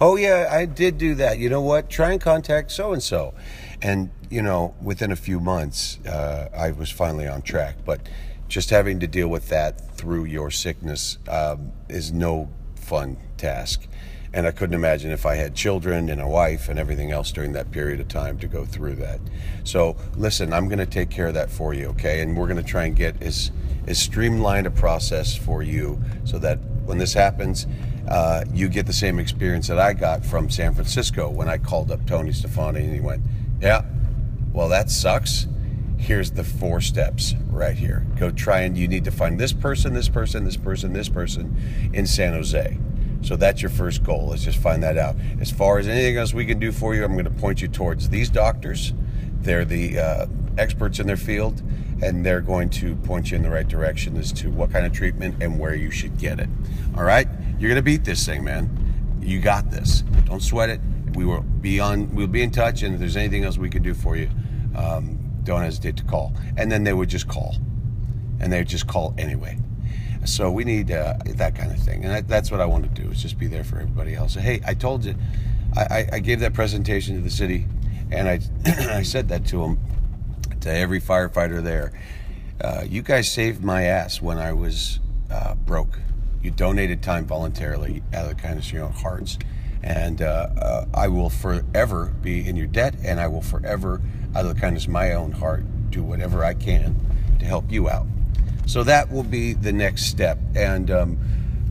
oh 0.00 0.16
yeah, 0.16 0.48
I 0.50 0.64
did 0.64 0.98
do 0.98 1.14
that. 1.16 1.38
You 1.38 1.48
know 1.48 1.60
what? 1.60 1.88
Try 1.88 2.12
and 2.12 2.20
contact 2.20 2.72
so 2.72 2.92
and 2.92 3.02
so. 3.02 3.34
And 3.82 4.10
you 4.30 4.42
know, 4.42 4.74
within 4.82 5.10
a 5.10 5.16
few 5.16 5.40
months, 5.40 5.98
uh, 6.06 6.48
I 6.54 6.72
was 6.72 6.90
finally 6.90 7.26
on 7.26 7.42
track. 7.42 7.76
But 7.84 8.08
just 8.48 8.70
having 8.70 9.00
to 9.00 9.06
deal 9.06 9.28
with 9.28 9.48
that 9.48 9.96
through 9.96 10.24
your 10.24 10.50
sickness 10.50 11.18
um, 11.28 11.72
is 11.88 12.12
no 12.12 12.48
fun 12.74 13.18
task. 13.36 13.86
And 14.32 14.46
I 14.46 14.50
couldn't 14.50 14.74
imagine 14.74 15.10
if 15.10 15.24
I 15.24 15.36
had 15.36 15.54
children 15.54 16.10
and 16.10 16.20
a 16.20 16.28
wife 16.28 16.68
and 16.68 16.78
everything 16.78 17.10
else 17.10 17.32
during 17.32 17.52
that 17.52 17.70
period 17.70 17.98
of 17.98 18.08
time 18.08 18.38
to 18.40 18.46
go 18.46 18.64
through 18.66 18.96
that. 18.96 19.20
So, 19.64 19.96
listen, 20.16 20.52
I'm 20.52 20.68
going 20.68 20.78
to 20.78 20.86
take 20.86 21.08
care 21.08 21.28
of 21.28 21.34
that 21.34 21.50
for 21.50 21.72
you, 21.72 21.86
okay? 21.88 22.20
And 22.20 22.36
we're 22.36 22.46
going 22.46 22.62
to 22.62 22.68
try 22.68 22.84
and 22.84 22.94
get 22.94 23.22
as, 23.22 23.50
as 23.86 23.98
streamlined 23.98 24.66
a 24.66 24.70
process 24.70 25.34
for 25.34 25.62
you 25.62 26.00
so 26.24 26.38
that 26.40 26.58
when 26.84 26.98
this 26.98 27.14
happens, 27.14 27.66
uh, 28.08 28.44
you 28.52 28.68
get 28.68 28.86
the 28.86 28.92
same 28.92 29.18
experience 29.18 29.66
that 29.68 29.78
I 29.78 29.94
got 29.94 30.24
from 30.24 30.50
San 30.50 30.74
Francisco 30.74 31.30
when 31.30 31.48
I 31.48 31.56
called 31.56 31.90
up 31.90 32.06
Tony 32.06 32.32
Stefani 32.32 32.80
and 32.80 32.92
he 32.92 33.00
went, 33.00 33.22
Yeah, 33.60 33.84
well, 34.52 34.68
that 34.68 34.90
sucks. 34.90 35.46
Here's 35.98 36.30
the 36.30 36.44
four 36.44 36.80
steps 36.80 37.34
right 37.50 37.76
here. 37.76 38.06
Go 38.16 38.30
try 38.30 38.60
and 38.60 38.78
you 38.78 38.86
need 38.86 39.04
to 39.04 39.10
find 39.10 39.38
this 39.38 39.52
person, 39.52 39.94
this 39.94 40.08
person, 40.08 40.44
this 40.44 40.56
person, 40.56 40.92
this 40.92 41.08
person 41.08 41.90
in 41.92 42.06
San 42.06 42.34
Jose. 42.34 42.78
So 43.22 43.34
that's 43.34 43.60
your 43.60 43.70
first 43.70 44.04
goal. 44.04 44.28
Let's 44.28 44.44
just 44.44 44.58
find 44.58 44.82
that 44.84 44.96
out. 44.96 45.16
As 45.40 45.50
far 45.50 45.78
as 45.78 45.88
anything 45.88 46.16
else 46.16 46.32
we 46.32 46.44
can 46.44 46.60
do 46.60 46.70
for 46.70 46.94
you, 46.94 47.04
I'm 47.04 47.12
going 47.12 47.24
to 47.24 47.30
point 47.32 47.60
you 47.60 47.66
towards 47.66 48.08
these 48.08 48.30
doctors. 48.30 48.94
They're 49.40 49.64
the 49.64 49.98
uh, 49.98 50.26
experts 50.56 51.00
in 51.00 51.08
their 51.08 51.16
field, 51.16 51.60
and 52.00 52.24
they're 52.24 52.40
going 52.40 52.70
to 52.70 52.94
point 52.94 53.32
you 53.32 53.36
in 53.36 53.42
the 53.42 53.50
right 53.50 53.66
direction 53.66 54.16
as 54.16 54.32
to 54.34 54.50
what 54.50 54.70
kind 54.70 54.86
of 54.86 54.92
treatment 54.92 55.42
and 55.42 55.58
where 55.58 55.74
you 55.74 55.90
should 55.90 56.16
get 56.16 56.38
it. 56.38 56.48
All 56.96 57.02
right, 57.02 57.26
you're 57.58 57.68
going 57.68 57.74
to 57.76 57.82
beat 57.82 58.04
this 58.04 58.24
thing, 58.24 58.44
man. 58.44 59.18
You 59.20 59.40
got 59.40 59.70
this. 59.70 60.02
Don't 60.26 60.42
sweat 60.42 60.70
it 60.70 60.80
we 61.14 61.24
will 61.24 61.40
be 61.40 61.80
on. 61.80 62.14
We'll 62.14 62.26
be 62.26 62.42
in 62.42 62.50
touch, 62.50 62.82
and 62.82 62.94
if 62.94 63.00
there's 63.00 63.16
anything 63.16 63.44
else 63.44 63.58
we 63.58 63.70
can 63.70 63.82
do 63.82 63.94
for 63.94 64.16
you, 64.16 64.28
um, 64.76 65.18
don't 65.44 65.62
hesitate 65.62 65.96
to 65.96 66.04
call. 66.04 66.32
And 66.56 66.70
then 66.70 66.84
they 66.84 66.92
would 66.92 67.08
just 67.08 67.28
call, 67.28 67.56
and 68.40 68.52
they 68.52 68.58
would 68.58 68.68
just 68.68 68.86
call 68.86 69.14
anyway. 69.18 69.58
So 70.24 70.50
we 70.50 70.64
need 70.64 70.90
uh, 70.90 71.14
that 71.24 71.54
kind 71.54 71.70
of 71.70 71.78
thing, 71.78 72.04
and 72.04 72.12
that, 72.12 72.28
that's 72.28 72.50
what 72.50 72.60
I 72.60 72.66
want 72.66 72.84
to 72.84 73.02
do 73.02 73.10
is 73.10 73.22
just 73.22 73.38
be 73.38 73.46
there 73.46 73.64
for 73.64 73.76
everybody 73.76 74.14
else. 74.14 74.34
Hey, 74.34 74.60
I 74.66 74.74
told 74.74 75.04
you, 75.04 75.14
I, 75.76 76.06
I 76.14 76.18
gave 76.18 76.40
that 76.40 76.54
presentation 76.54 77.16
to 77.16 77.22
the 77.22 77.30
city, 77.30 77.66
and 78.10 78.28
I 78.28 78.40
I 78.96 79.02
said 79.02 79.28
that 79.28 79.46
to 79.46 79.58
them, 79.58 79.78
to 80.60 80.70
every 80.72 81.00
firefighter 81.00 81.62
there. 81.62 81.92
Uh, 82.60 82.82
you 82.86 83.02
guys 83.02 83.30
saved 83.30 83.62
my 83.62 83.84
ass 83.84 84.20
when 84.20 84.38
I 84.38 84.52
was 84.52 84.98
uh, 85.30 85.54
broke. 85.54 85.98
You 86.42 86.50
donated 86.50 87.02
time 87.02 87.24
voluntarily 87.24 88.02
out 88.12 88.24
of 88.24 88.36
the 88.36 88.42
kindness 88.42 88.66
of 88.66 88.72
your 88.72 88.84
own 88.84 88.92
hearts 88.92 89.38
and 89.82 90.22
uh, 90.22 90.48
uh, 90.60 90.84
I 90.94 91.08
will 91.08 91.30
forever 91.30 92.12
be 92.22 92.46
in 92.46 92.56
your 92.56 92.66
debt, 92.66 92.94
and 93.04 93.20
I 93.20 93.28
will 93.28 93.42
forever, 93.42 94.00
out 94.34 94.44
of 94.44 94.54
the 94.54 94.60
kindness 94.60 94.84
of 94.84 94.90
my 94.90 95.12
own 95.12 95.32
heart, 95.32 95.64
do 95.90 96.02
whatever 96.02 96.44
I 96.44 96.54
can 96.54 96.96
to 97.38 97.44
help 97.44 97.70
you 97.70 97.88
out. 97.88 98.06
So 98.66 98.84
that 98.84 99.10
will 99.10 99.22
be 99.22 99.54
the 99.54 99.72
next 99.72 100.06
step, 100.06 100.38
and 100.54 100.90
um, 100.90 101.18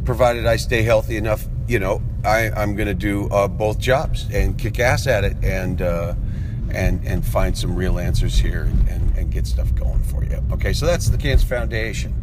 provided 0.06 0.46
I 0.46 0.56
stay 0.56 0.84
healthy 0.84 1.18
enough, 1.18 1.46
you 1.68 1.80
know, 1.80 2.02
I, 2.24 2.50
am 2.62 2.76
going 2.76 2.88
to 2.88 2.94
do 2.94 3.28
uh, 3.30 3.48
both 3.48 3.78
jobs 3.78 4.28
and 4.34 4.58
kick 4.58 4.80
ass 4.80 5.06
at 5.06 5.24
it, 5.24 5.38
and 5.44 5.82
uh, 5.82 6.16
and 6.72 7.06
and 7.06 7.26
find 7.26 7.58
some 7.58 7.76
real 7.76 8.00
answers 8.00 8.38
here 8.38 8.64
and, 8.64 8.90
and, 8.90 9.18
and 9.18 9.32
get 9.32 9.46
stuff 9.46 9.74
going 9.76 10.04
for 10.04 10.24
you. 10.24 10.42
Okay, 10.52 10.74
so 10.74 10.86
that's 10.86 11.10
the 11.10 11.18
Cancer 11.18 11.46
Foundation. 11.46 12.16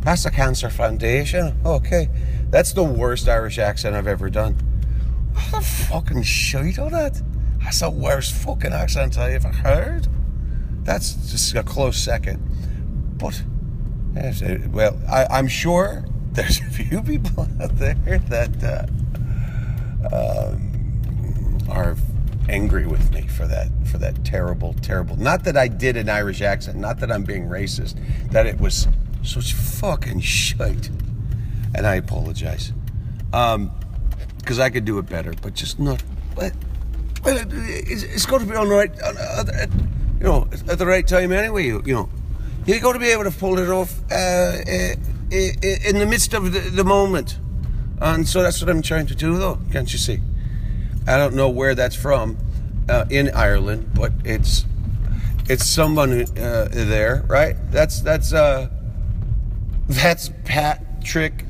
That's 0.00 0.24
the 0.24 0.30
Cancer 0.30 0.68
Foundation. 0.68 1.56
Okay, 1.64 2.08
that's 2.50 2.72
the 2.72 2.82
worst 2.82 3.28
Irish 3.28 3.58
accent 3.58 3.96
I've 3.96 4.06
ever 4.06 4.28
done. 4.28 4.56
What 5.50 5.64
fucking 5.64 6.22
shit 6.22 6.78
on 6.78 6.92
that? 6.92 7.20
That's 7.62 7.80
the 7.80 7.90
worst 7.90 8.32
fucking 8.34 8.72
accent 8.72 9.18
I 9.18 9.32
ever 9.32 9.48
heard. 9.48 10.08
That's 10.84 11.14
just 11.30 11.54
a 11.54 11.62
close 11.62 11.96
second. 11.96 12.40
But 13.18 13.42
well, 14.70 14.98
I, 15.08 15.38
am 15.38 15.48
sure 15.48 16.04
there's 16.32 16.60
a 16.60 16.64
few 16.64 17.02
people 17.02 17.48
out 17.62 17.78
there 17.78 17.94
that 18.28 18.88
uh, 20.12 20.14
um, 20.14 21.58
are 21.70 21.96
angry 22.48 22.86
with 22.86 23.12
me 23.14 23.22
for 23.22 23.46
that 23.46 23.68
for 23.86 23.98
that 23.98 24.24
terrible, 24.24 24.74
terrible. 24.82 25.16
Not 25.16 25.44
that 25.44 25.56
I 25.56 25.68
did 25.68 25.96
an 25.96 26.08
Irish 26.08 26.42
accent, 26.42 26.78
not 26.78 26.98
that 27.00 27.12
I'm 27.12 27.24
being 27.24 27.44
racist, 27.44 27.96
that 28.30 28.46
it 28.46 28.60
was 28.60 28.88
such 29.22 29.54
fucking 29.54 30.20
shite, 30.20 30.90
and 31.74 31.86
I 31.86 31.94
apologize. 31.94 32.72
Um, 33.32 33.70
because 34.42 34.58
I 34.58 34.70
could 34.70 34.84
do 34.84 34.98
it 34.98 35.08
better, 35.08 35.32
but 35.40 35.54
just 35.54 35.78
not. 35.78 36.02
But 36.34 36.52
well, 37.24 37.38
it's, 37.38 38.02
it's 38.02 38.26
got 38.26 38.40
to 38.40 38.46
be 38.46 38.54
on 38.56 38.68
the 38.68 38.74
right, 38.74 38.90
you 40.18 40.24
know, 40.24 40.48
at 40.68 40.78
the 40.78 40.86
right 40.86 41.06
time 41.06 41.32
anyway. 41.32 41.64
You, 41.64 41.82
you 41.86 41.94
know, 41.94 42.08
you 42.66 42.78
got 42.80 42.92
to 42.92 42.98
be 42.98 43.08
able 43.08 43.24
to 43.24 43.30
pull 43.30 43.58
it 43.58 43.68
off 43.68 43.98
uh, 44.10 44.14
uh, 44.14 44.94
in 45.30 45.98
the 45.98 46.06
midst 46.08 46.34
of 46.34 46.52
the, 46.52 46.60
the 46.60 46.84
moment, 46.84 47.38
and 48.00 48.28
so 48.28 48.42
that's 48.42 48.60
what 48.60 48.68
I'm 48.68 48.82
trying 48.82 49.06
to 49.06 49.14
do, 49.14 49.38
though. 49.38 49.58
Can't 49.70 49.90
you 49.92 49.98
see? 49.98 50.20
I 51.06 51.16
don't 51.16 51.34
know 51.34 51.48
where 51.48 51.74
that's 51.74 51.96
from 51.96 52.36
uh, 52.88 53.06
in 53.10 53.30
Ireland, 53.34 53.90
but 53.94 54.12
it's 54.24 54.66
it's 55.48 55.66
someone 55.66 56.12
uh, 56.12 56.68
there, 56.70 57.24
right? 57.28 57.56
That's 57.70 58.00
that's 58.00 58.32
uh, 58.32 58.68
that's 59.88 60.30
Patrick 60.44 61.44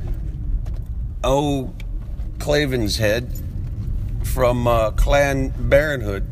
O. 1.25 1.72
Clavin's 2.42 2.96
head 2.96 3.32
from 4.25 4.66
uh, 4.66 4.90
Clan 4.90 5.52
Baronhood 5.52 6.26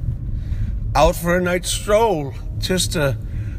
out 0.97 1.15
for 1.15 1.37
a 1.37 1.41
night 1.41 1.65
stroll 1.65 2.35
just 2.59 2.95
to 2.95 3.17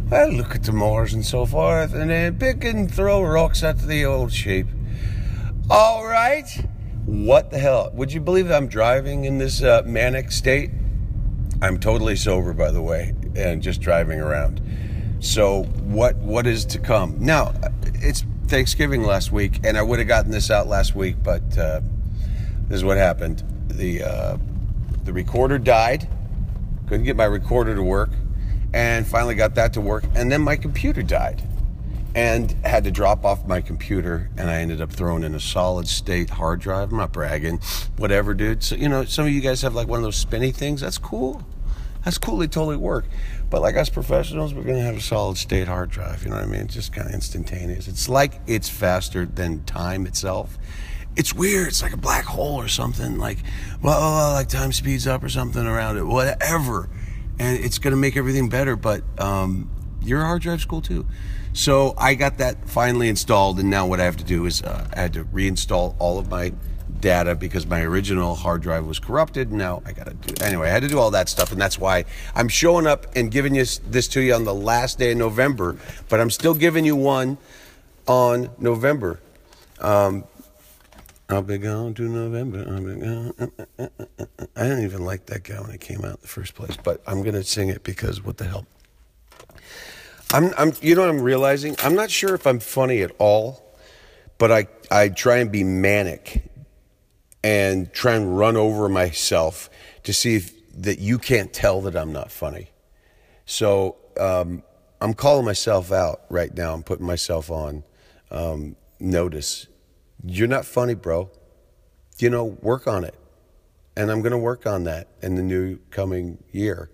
well 0.10 0.30
look 0.30 0.54
at 0.56 0.64
the 0.64 0.74
moors 0.74 1.14
and 1.14 1.26
so 1.26 1.46
forth 1.46 1.94
and 1.94 2.10
then 2.10 2.38
pick 2.38 2.66
and 2.66 2.94
throw 2.94 3.24
rocks 3.24 3.64
at 3.64 3.80
the 3.80 4.04
old 4.04 4.34
sheep. 4.34 4.68
All 5.70 6.06
right. 6.06 6.46
What 7.06 7.52
the 7.52 7.58
hell? 7.58 7.90
Would 7.94 8.12
you 8.12 8.20
believe 8.20 8.52
I'm 8.52 8.68
driving 8.68 9.24
in 9.24 9.38
this 9.38 9.64
uh, 9.64 9.84
manic 9.86 10.30
state? 10.30 10.72
I'm 11.62 11.80
totally 11.80 12.18
sober, 12.18 12.52
by 12.52 12.72
the 12.72 12.82
way, 12.82 13.16
and 13.34 13.62
just 13.62 13.80
driving 13.80 14.20
around. 14.20 14.62
So 15.22 15.64
what 15.86 16.18
what 16.18 16.46
is 16.46 16.66
to 16.66 16.80
come? 16.80 17.16
Now, 17.18 17.54
it's 18.02 18.26
Thanksgiving 18.48 19.04
last 19.04 19.32
week, 19.32 19.62
and 19.64 19.78
I 19.78 19.82
would 19.82 20.00
have 20.00 20.10
gotten 20.10 20.32
this 20.32 20.52
out 20.52 20.68
last 20.68 20.96
week, 20.96 21.16
but 21.24 21.58
uh, 21.58 21.80
this 22.72 22.80
is 22.80 22.84
what 22.84 22.98
happened. 22.98 23.44
The 23.68 24.04
uh, 24.04 24.38
the 25.04 25.14
recorder 25.14 25.60
died. 25.60 26.08
Couldn't 26.88 27.06
get 27.06 27.16
my 27.16 27.26
recorder 27.26 27.76
to 27.76 27.84
work, 27.84 28.10
and 28.74 29.06
finally 29.06 29.36
got 29.36 29.56
that 29.56 29.74
to 29.74 29.82
work, 29.82 30.04
and 30.16 30.32
then 30.32 30.42
my 30.42 30.56
computer 30.56 31.04
died 31.04 31.42
and 32.14 32.52
had 32.66 32.84
to 32.84 32.92
drop 32.92 33.24
off 33.24 33.48
my 33.48 33.62
computer 33.62 34.30
and 34.38 34.50
I 34.50 34.56
ended 34.56 34.82
up 34.82 34.92
throwing 34.92 35.24
in 35.24 35.34
a 35.34 35.40
solid 35.40 35.88
state 35.88 36.30
hard 36.30 36.60
drive. 36.60 36.92
I'm 36.92 36.98
not 36.98 37.14
bragging, 37.14 37.62
whatever, 37.98 38.34
dude. 38.34 38.64
So, 38.64 38.76
you 38.76 38.90
know, 38.90 39.06
some 39.06 39.26
of 39.26 39.32
you 39.32 39.42
guys 39.42 39.62
have 39.62 39.76
like 39.76 39.88
one 39.88 40.00
of 40.00 40.04
those 40.04 40.18
spinny 40.18 40.52
things. 40.52 40.82
That's 40.82 40.98
cool. 40.98 41.42
That's 42.04 42.18
cool. 42.18 42.38
They 42.38 42.48
totally 42.48 42.78
work. 42.78 43.06
But 43.50 43.62
like 43.62 43.78
us 43.78 43.90
professionals, 43.90 44.54
we're 44.54 44.64
going 44.64 44.78
to 44.78 44.82
have 44.82 44.98
a 44.98 45.02
solid 45.02 45.38
state 45.38 45.68
hard 45.68 45.90
drive. 45.90 46.24
You 46.24 46.32
know 46.32 46.38
what 46.38 46.46
I 46.46 46.48
mean? 46.48 46.62
It's 46.62 46.74
just 46.74 46.92
kind 46.92 47.08
of 47.08 47.14
instantaneous. 47.14 47.88
It's 47.88 48.10
like 48.10 48.42
it's 48.48 48.70
faster 48.70 49.26
than 49.26 49.64
time 49.64 50.06
itself. 50.06 50.58
It's 51.16 51.34
weird. 51.34 51.68
It's 51.68 51.82
like 51.82 51.94
a 51.94 51.98
black 51.98 52.26
hole 52.26 52.56
or 52.56 52.68
something. 52.68 53.18
Like, 53.18 53.40
well, 53.82 54.34
like 54.34 54.48
time 54.48 54.72
speeds 54.72 55.08
up 55.08 55.24
or 55.24 55.30
something 55.30 55.66
around 55.66 55.98
it. 55.98 56.04
Whatever. 56.06 56.90
And 57.40 57.64
it's 57.64 57.80
going 57.80 57.92
to 57.92 57.98
make 57.98 58.16
everything 58.16 58.50
better. 58.50 58.76
But 58.76 59.04
um, 59.20 59.70
your 60.02 60.22
hard 60.22 60.42
drive's 60.42 60.66
cool 60.66 60.82
too. 60.82 61.06
So 61.54 61.94
I 61.98 62.16
got 62.16 62.38
that 62.38 62.70
finally 62.70 63.10
installed, 63.10 63.60
and 63.60 63.70
now 63.70 63.86
what 63.86 64.00
I 64.00 64.06
have 64.06 64.16
to 64.18 64.24
do 64.24 64.46
is 64.46 64.62
uh, 64.62 64.88
I 64.94 65.00
had 65.02 65.14
to 65.14 65.26
reinstall 65.26 65.96
all 66.00 66.18
of 66.18 66.30
my 66.30 66.54
data 67.02 67.36
because 67.36 67.66
my 67.66 67.82
original 67.82 68.36
hard 68.36 68.62
drive 68.62 68.86
was 68.86 69.00
corrupted. 69.00 69.52
Now 69.52 69.82
I 69.86 69.92
got 69.92 70.08
to 70.08 70.14
do 70.14 70.44
anyway. 70.44 70.70
I 70.70 70.72
had 70.72 70.84
to 70.84 70.88
do 70.88 70.98
all 70.98 71.12
that 71.12 71.28
stuff, 71.28 71.52
and 71.52 71.60
that's 71.60 71.78
why 71.78 72.06
I'm 72.36 72.48
showing 72.48 72.88
up 72.88 73.06
and 73.16 73.30
giving 73.30 73.54
you 73.54 73.66
this 73.66 74.08
to 74.10 74.22
you 74.22 74.34
on 74.34 74.46
the 74.46 74.54
last 74.54 74.98
day 74.98 75.12
of 75.12 75.18
November. 75.18 75.78
But 76.08 76.22
I'm 76.22 76.30
still 76.30 76.54
giving 76.54 76.86
you 76.86 76.96
one 76.96 77.38
on 78.08 78.50
November. 78.58 79.20
Um, 79.80 80.24
I'll 81.32 81.42
be 81.42 81.58
gone 81.58 81.94
to 81.94 82.02
November. 82.04 82.66
I'll 82.68 82.84
be 82.84 82.96
gone. 83.00 83.34
Uh, 83.40 83.48
uh, 83.80 83.88
uh, 84.20 84.26
I 84.56 84.64
didn't 84.64 84.84
even 84.84 85.06
like 85.06 85.28
that 85.28 85.44
guy 85.44 85.62
when 85.62 85.72
it 85.72 85.80
came 85.80 86.00
out 86.00 86.16
in 86.16 86.18
the 86.22 86.28
first 86.28 86.56
place, 86.56 86.76
but 86.76 87.02
I'm 87.08 87.24
gonna 87.24 87.44
sing 87.44 87.70
it 87.70 87.84
because 87.84 88.22
what 88.22 88.38
the 88.38 88.46
hell. 88.46 88.66
I'm, 90.34 90.54
I'm, 90.58 90.74
you 90.82 90.96
know 90.96 91.02
what 91.02 91.10
I'm 91.10 91.22
realizing? 91.22 91.76
I'm 91.84 91.96
not 91.96 92.12
sure 92.12 92.36
if 92.36 92.46
I'm 92.46 92.60
funny 92.60 93.02
at 93.02 93.12
all, 93.18 93.76
but 94.38 94.52
I, 94.52 94.68
I 94.90 95.10
try 95.10 95.38
and 95.38 95.52
be 95.52 95.64
manic 95.64 96.50
and 97.44 97.92
try 97.94 98.16
and 98.16 98.38
run 98.38 98.58
over 98.58 98.88
myself 98.90 99.70
to 100.04 100.14
see 100.14 100.36
if 100.36 100.54
that 100.74 101.00
you 101.00 101.18
can't 101.18 101.52
tell 101.54 101.82
that 101.82 101.96
I'm 101.96 102.14
not 102.14 102.32
funny. 102.32 102.72
So 103.46 103.98
um, 104.20 104.64
I'm 105.02 105.14
calling 105.14 105.46
myself 105.46 105.92
out 105.92 106.22
right 106.30 106.54
now. 106.56 106.74
I'm 106.74 106.84
putting 106.84 107.06
myself 107.06 107.52
on 107.52 107.84
um, 108.30 108.76
notice. 109.00 109.68
You're 110.24 110.48
not 110.48 110.66
funny, 110.66 110.94
bro. 110.94 111.32
You 112.20 112.30
know, 112.30 112.46
work 112.46 112.88
on 112.88 113.04
it. 113.04 113.16
And 113.96 114.12
I'm 114.12 114.22
going 114.22 114.32
to 114.32 114.38
work 114.38 114.66
on 114.66 114.84
that 114.86 115.08
in 115.22 115.36
the 115.36 115.42
new 115.42 115.80
coming 115.90 116.44
year. 116.52 116.90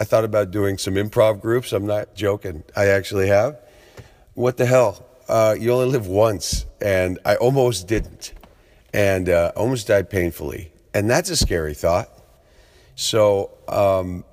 I 0.00 0.04
thought 0.04 0.24
about 0.24 0.50
doing 0.50 0.78
some 0.78 0.94
improv 0.94 1.40
groups. 1.40 1.72
I'm 1.72 1.86
not 1.86 2.14
joking. 2.14 2.64
I 2.74 2.86
actually 2.86 3.28
have. 3.28 3.58
What 4.34 4.56
the 4.56 4.66
hell? 4.66 5.06
Uh, 5.28 5.54
you 5.58 5.70
only 5.72 5.86
live 5.86 6.06
once, 6.06 6.66
and 6.80 7.18
I 7.24 7.36
almost 7.36 7.86
didn't, 7.86 8.32
and 8.92 9.28
uh, 9.28 9.52
almost 9.54 9.86
died 9.86 10.10
painfully, 10.10 10.72
and 10.92 11.08
that's 11.08 11.30
a 11.30 11.36
scary 11.36 11.74
thought. 11.74 12.08
So, 12.96 13.52
um, 13.68 14.24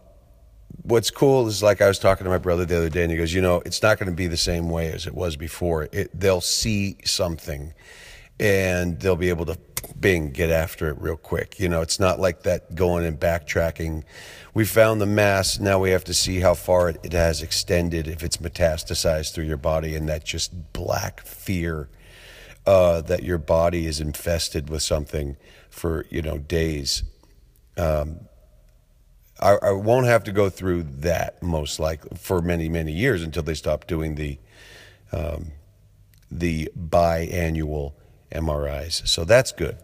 what's 0.83 1.11
cool 1.11 1.47
is 1.47 1.61
like 1.63 1.81
I 1.81 1.87
was 1.87 1.99
talking 1.99 2.23
to 2.23 2.29
my 2.29 2.37
brother 2.37 2.65
the 2.65 2.77
other 2.77 2.89
day, 2.89 3.03
and 3.03 3.11
he 3.11 3.17
goes, 3.17 3.33
"You 3.33 3.41
know, 3.41 3.61
it's 3.65 3.81
not 3.81 3.99
going 3.99 4.09
to 4.09 4.15
be 4.15 4.27
the 4.27 4.37
same 4.37 4.69
way 4.69 4.91
as 4.91 5.07
it 5.07 5.13
was 5.13 5.35
before. 5.35 5.87
It, 5.91 6.17
they'll 6.17 6.41
see 6.41 6.97
something, 7.05 7.73
and 8.39 8.99
they'll 8.99 9.15
be 9.15 9.29
able 9.29 9.45
to 9.45 9.57
bing, 9.99 10.31
get 10.31 10.49
after 10.49 10.89
it 10.89 10.97
real 10.99 11.17
quick. 11.17 11.59
You 11.59 11.69
know, 11.69 11.81
it's 11.81 11.99
not 11.99 12.19
like 12.19 12.43
that 12.43 12.75
going 12.75 13.05
and 13.05 13.19
backtracking. 13.19 14.03
We 14.53 14.65
found 14.65 15.01
the 15.01 15.05
mass. 15.05 15.59
Now 15.59 15.79
we 15.79 15.91
have 15.91 16.03
to 16.05 16.13
see 16.13 16.39
how 16.39 16.53
far 16.53 16.89
it, 16.89 16.97
it 17.03 17.13
has 17.13 17.41
extended, 17.41 18.07
if 18.07 18.23
it's 18.23 18.37
metastasized 18.37 19.33
through 19.33 19.45
your 19.45 19.57
body, 19.57 19.95
and 19.95 20.07
that 20.09 20.25
just 20.25 20.73
black 20.73 21.21
fear 21.21 21.89
uh, 22.65 23.01
that 23.01 23.23
your 23.23 23.37
body 23.37 23.85
is 23.85 23.99
infested 23.99 24.69
with 24.69 24.81
something 24.81 25.37
for, 25.69 26.05
you 26.09 26.21
know, 26.21 26.37
days. 26.37 27.03
Um, 27.77 28.26
I, 29.39 29.51
I, 29.61 29.71
won't 29.71 30.07
have 30.07 30.23
to 30.25 30.31
go 30.31 30.49
through 30.49 30.83
that 30.99 31.41
most 31.43 31.79
likely 31.79 32.17
for 32.17 32.41
many, 32.41 32.69
many 32.69 32.91
years 32.91 33.21
until 33.21 33.43
they 33.43 33.53
stop 33.53 33.85
doing 33.85 34.15
the 34.15 34.39
um, 35.11 35.51
the 36.29 36.69
biannual 36.77 37.93
MRIs. 38.31 39.07
So 39.07 39.23
that's 39.23 39.51
good. 39.51 39.77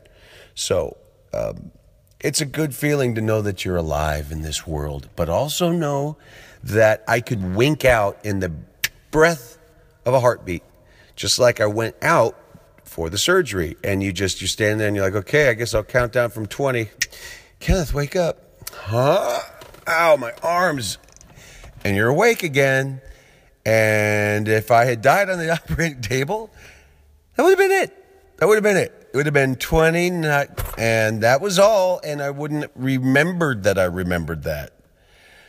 So 0.56 0.98
um, 1.34 1.72
it's 2.20 2.42
a 2.42 2.46
good 2.46 2.76
feeling 2.76 3.16
to 3.16 3.22
know 3.22 3.42
that 3.42 3.64
you're 3.64 3.78
alive 3.78 4.32
in 4.32 4.42
this 4.42 4.68
world, 4.68 5.10
but 5.16 5.30
also 5.30 5.72
know 5.72 6.18
that 6.64 7.04
I 7.08 7.20
could 7.20 7.56
wink 7.56 7.86
out 7.86 8.18
in 8.24 8.40
the 8.40 8.52
breath 9.12 9.58
of 10.06 10.14
a 10.14 10.20
heartbeat, 10.20 10.64
just 11.16 11.40
like 11.40 11.62
I 11.62 11.66
went 11.66 11.96
out 12.02 12.38
for 12.84 13.10
the 13.10 13.18
surgery. 13.18 13.76
And 13.84 14.04
you 14.04 14.14
just, 14.14 14.42
you're 14.42 14.48
standing 14.48 14.78
there 14.78 14.88
and 14.88 14.96
you're 14.96 15.06
like, 15.06 15.16
okay, 15.16 15.50
I 15.50 15.54
guess 15.54 15.74
I'll 15.74 15.84
count 15.84 16.14
down 16.14 16.30
from 16.30 16.46
20. 16.46 16.90
Kenneth, 17.60 17.94
wake 17.94 18.16
up. 18.16 18.53
Huh? 18.76 19.40
Ow, 19.88 20.18
my 20.18 20.34
arms. 20.44 20.98
And 21.84 21.96
you're 21.96 22.10
awake 22.10 22.44
again. 22.44 23.02
And 23.66 24.48
if 24.48 24.72
I 24.72 24.86
had 24.86 25.02
died 25.02 25.30
on 25.30 25.38
the 25.38 25.50
operating 25.54 26.02
table, 26.02 26.50
that 27.36 27.44
would 27.44 27.58
have 27.58 27.60
been 27.60 27.72
it. 27.72 28.38
That 28.38 28.48
would 28.48 28.56
have 28.56 28.64
been 28.64 28.78
it. 28.78 29.10
It 29.14 29.18
would 29.18 29.26
have 29.26 29.34
been 29.34 29.56
20, 29.56 30.08
and 30.78 31.22
that 31.22 31.40
was 31.40 31.60
all. 31.60 32.02
And 32.04 32.22
I 32.22 32.32
wouldn't 32.32 32.72
remembered 32.76 33.64
that 33.64 33.78
I 33.78 33.84
remembered 33.84 34.44
that. 34.44 34.74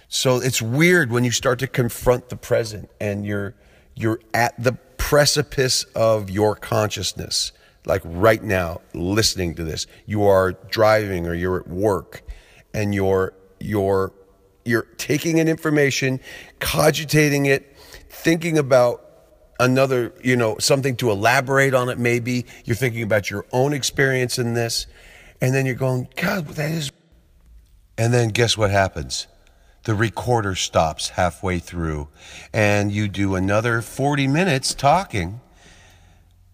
So 0.08 0.36
it's 0.36 0.60
weird 0.60 1.10
when 1.10 1.24
you 1.24 1.30
start 1.30 1.58
to 1.60 1.66
confront 1.66 2.28
the 2.28 2.36
present 2.36 2.90
and 3.00 3.24
you're 3.26 3.54
you're 3.96 4.20
at 4.32 4.60
the 4.62 4.72
precipice 4.96 5.84
of 5.94 6.30
your 6.30 6.54
consciousness. 6.54 7.52
Like 7.86 8.02
right 8.04 8.42
now, 8.42 8.80
listening 8.92 9.54
to 9.56 9.64
this, 9.64 9.86
you 10.06 10.24
are 10.24 10.52
driving 10.52 11.26
or 11.26 11.34
you're 11.34 11.60
at 11.60 11.68
work, 11.68 12.22
and 12.74 12.94
you're 12.94 13.32
you're 13.60 14.12
you're 14.64 14.86
taking 14.98 15.38
in 15.38 15.48
information, 15.48 16.20
cogitating 16.58 17.46
it, 17.46 17.76
thinking 18.08 18.58
about 18.58 19.04
another, 19.60 20.12
you 20.22 20.36
know, 20.36 20.58
something 20.58 20.96
to 20.96 21.10
elaborate 21.10 21.74
on 21.74 21.88
it 21.88 21.98
maybe. 21.98 22.46
You're 22.64 22.76
thinking 22.76 23.02
about 23.02 23.30
your 23.30 23.46
own 23.52 23.72
experience 23.72 24.38
in 24.38 24.54
this. 24.54 24.86
And 25.40 25.54
then 25.54 25.66
you're 25.66 25.74
going, 25.74 26.08
God, 26.16 26.46
that 26.48 26.70
is. 26.70 26.90
And 27.98 28.12
then 28.12 28.30
guess 28.30 28.56
what 28.56 28.70
happens? 28.70 29.26
The 29.84 29.94
recorder 29.94 30.54
stops 30.54 31.10
halfway 31.10 31.58
through, 31.58 32.08
and 32.54 32.90
you 32.90 33.06
do 33.06 33.34
another 33.34 33.82
40 33.82 34.26
minutes 34.28 34.74
talking, 34.74 35.42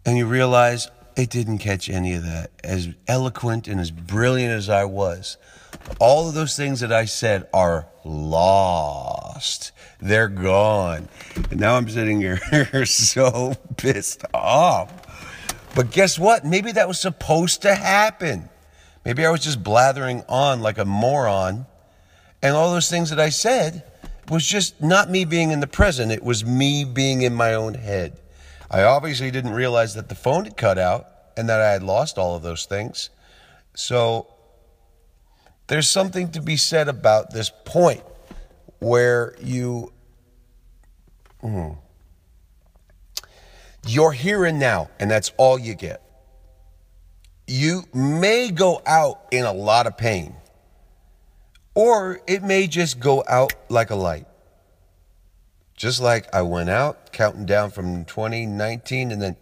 and 0.05 0.19
you 0.19 0.27
realize 0.27 0.89
it 1.17 1.31
didn't 1.31 1.59
catch 1.59 1.89
any 1.89 2.15
of 2.15 2.25
that. 2.25 2.51
As 2.65 2.89
eloquent 3.07 3.69
and 3.69 3.79
as 3.79 3.93
brilliant 3.93 4.53
as 4.53 4.69
I 4.69 4.85
was, 4.85 5.37
all 5.99 6.29
of 6.29 6.35
those 6.35 6.57
things 6.57 6.81
that 6.81 6.93
I 6.93 7.05
said 7.05 7.49
are 7.53 7.87
lost. 8.05 9.73
They're 10.01 10.29
gone. 10.29 11.09
And 11.51 11.61
now 11.61 11.77
I'm 11.77 11.89
sitting 11.89 12.21
here 12.21 12.39
so 12.87 13.55
pissed 13.77 14.25
off. 14.33 14.93
But 15.75 15.91
guess 15.91 16.19
what? 16.19 16.45
Maybe 16.45 16.73
that 16.73 16.89
was 16.89 16.99
supposed 16.99 17.63
to 17.63 17.75
happen. 17.75 18.49
Maybe 19.05 19.25
I 19.25 19.31
was 19.31 19.41
just 19.41 19.63
blathering 19.63 20.23
on 20.29 20.61
like 20.61 20.79
a 20.79 20.85
moron. 20.85 21.67
And 22.43 22.57
all 22.57 22.73
those 22.73 22.91
things 22.91 23.11
that 23.11 23.21
I 23.21 23.29
said 23.29 23.85
was 24.29 24.47
just 24.47 24.81
not 24.83 25.11
me 25.11 25.25
being 25.25 25.51
in 25.51 25.61
the 25.61 25.67
present, 25.67 26.13
it 26.13 26.23
was 26.23 26.45
me 26.45 26.85
being 26.85 27.23
in 27.23 27.35
my 27.35 27.55
own 27.55 27.75
head. 27.75 28.19
I 28.71 28.85
obviously 28.85 29.31
didn't 29.31 29.53
realize 29.53 29.95
that 29.95 30.09
the 30.09 30.15
phone 30.15 30.45
had 30.45 30.57
cut 30.57 30.79
out 30.79 31.07
and 31.37 31.49
that 31.49 31.61
I 31.61 31.73
had 31.73 31.83
lost 31.83 32.17
all 32.17 32.37
of 32.37 32.43
those 32.43 32.67
things. 32.67 33.11
So 33.75 34.29
there's 35.71 35.89
something 35.89 36.33
to 36.33 36.43
be 36.43 36.57
said 36.57 36.89
about 36.89 37.33
this 37.33 37.53
point 37.65 38.03
where 38.81 39.37
you 39.41 39.93
mm, 41.41 41.79
you're 43.87 44.11
here 44.11 44.45
and 44.45 44.59
now 44.59 44.91
and 44.99 45.09
that's 45.09 45.31
all 45.37 45.61
you 45.61 45.77
get. 45.77 46.03
You 47.47 47.85
may 47.95 48.51
go 48.51 48.83
out 48.85 49.29
in 49.31 49.45
a 49.45 49.53
lot 49.53 49.87
of 49.87 49.97
pain 49.97 50.35
or 51.77 52.21
it 52.27 52.43
may 52.43 52.67
just 52.67 52.99
go 52.99 53.23
out 53.29 53.53
like 53.69 53.91
a 53.91 53.97
light. 53.97 54.27
Just 55.77 56.01
like 56.01 56.27
i 56.35 56.43
went 56.43 56.69
out 56.69 57.13
counting 57.13 57.47
down 57.47 57.71
from 57.71 58.05
2019 58.07 59.13
and 59.13 59.23
then 59.23 59.37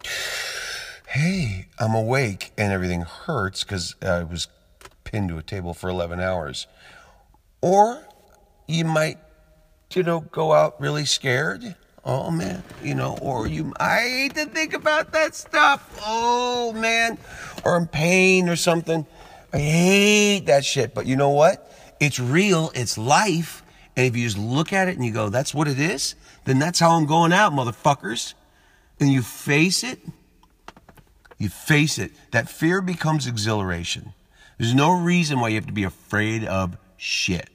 hey 1.07 1.65
i'm 1.79 1.95
awake 1.95 2.51
and 2.55 2.71
everything 2.71 3.01
hurts 3.01 3.63
because 3.63 3.95
i 4.03 4.23
was 4.23 4.47
pinned 5.09 5.29
to 5.29 5.37
a 5.37 5.43
table 5.43 5.73
for 5.73 5.89
11 5.89 6.19
hours 6.19 6.67
or 7.61 8.07
you 8.67 8.85
might 8.85 9.17
you 9.95 10.03
know, 10.03 10.19
go 10.19 10.53
out 10.53 10.79
really 10.79 11.05
scared. 11.05 11.75
Oh 12.05 12.31
man, 12.31 12.63
you 12.83 12.95
know, 12.95 13.17
or 13.21 13.47
you, 13.47 13.73
I 13.79 13.99
hate 13.99 14.35
to 14.35 14.45
think 14.45 14.73
about 14.73 15.11
that 15.13 15.35
stuff. 15.35 15.99
Oh 16.05 16.73
man, 16.73 17.17
or 17.65 17.77
in 17.77 17.87
pain 17.87 18.49
or 18.49 18.55
something. 18.55 19.05
I 19.51 19.57
hate 19.57 20.45
that 20.45 20.63
shit. 20.63 20.93
But 20.93 21.07
you 21.07 21.15
know 21.15 21.29
what? 21.29 21.71
It's 21.99 22.19
real, 22.19 22.71
it's 22.73 22.97
life. 22.97 23.63
And 23.97 24.05
if 24.05 24.15
you 24.15 24.23
just 24.25 24.37
look 24.37 24.71
at 24.71 24.87
it 24.87 24.95
and 24.95 25.05
you 25.05 25.11
go, 25.11 25.29
that's 25.29 25.53
what 25.53 25.67
it 25.67 25.79
is, 25.79 26.15
then 26.45 26.59
that's 26.59 26.79
how 26.79 26.91
I'm 26.91 27.05
going 27.05 27.33
out, 27.33 27.51
motherfuckers. 27.51 28.33
And 28.99 29.11
you 29.11 29.21
face 29.21 29.83
it, 29.83 29.99
you 31.37 31.49
face 31.49 31.97
it. 31.97 32.11
That 32.31 32.47
fear 32.47 32.81
becomes 32.81 33.27
exhilaration. 33.27 34.13
There's 34.59 34.75
no 34.75 34.91
reason 34.91 35.39
why 35.39 35.47
you 35.47 35.55
have 35.55 35.67
to 35.67 35.73
be 35.73 35.85
afraid 35.85 36.43
of 36.43 36.77
shit. 36.97 37.49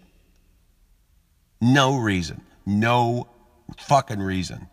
No 1.60 1.98
reason. 1.98 2.40
No 2.64 3.28
fucking 3.76 4.20
reason. 4.20 4.68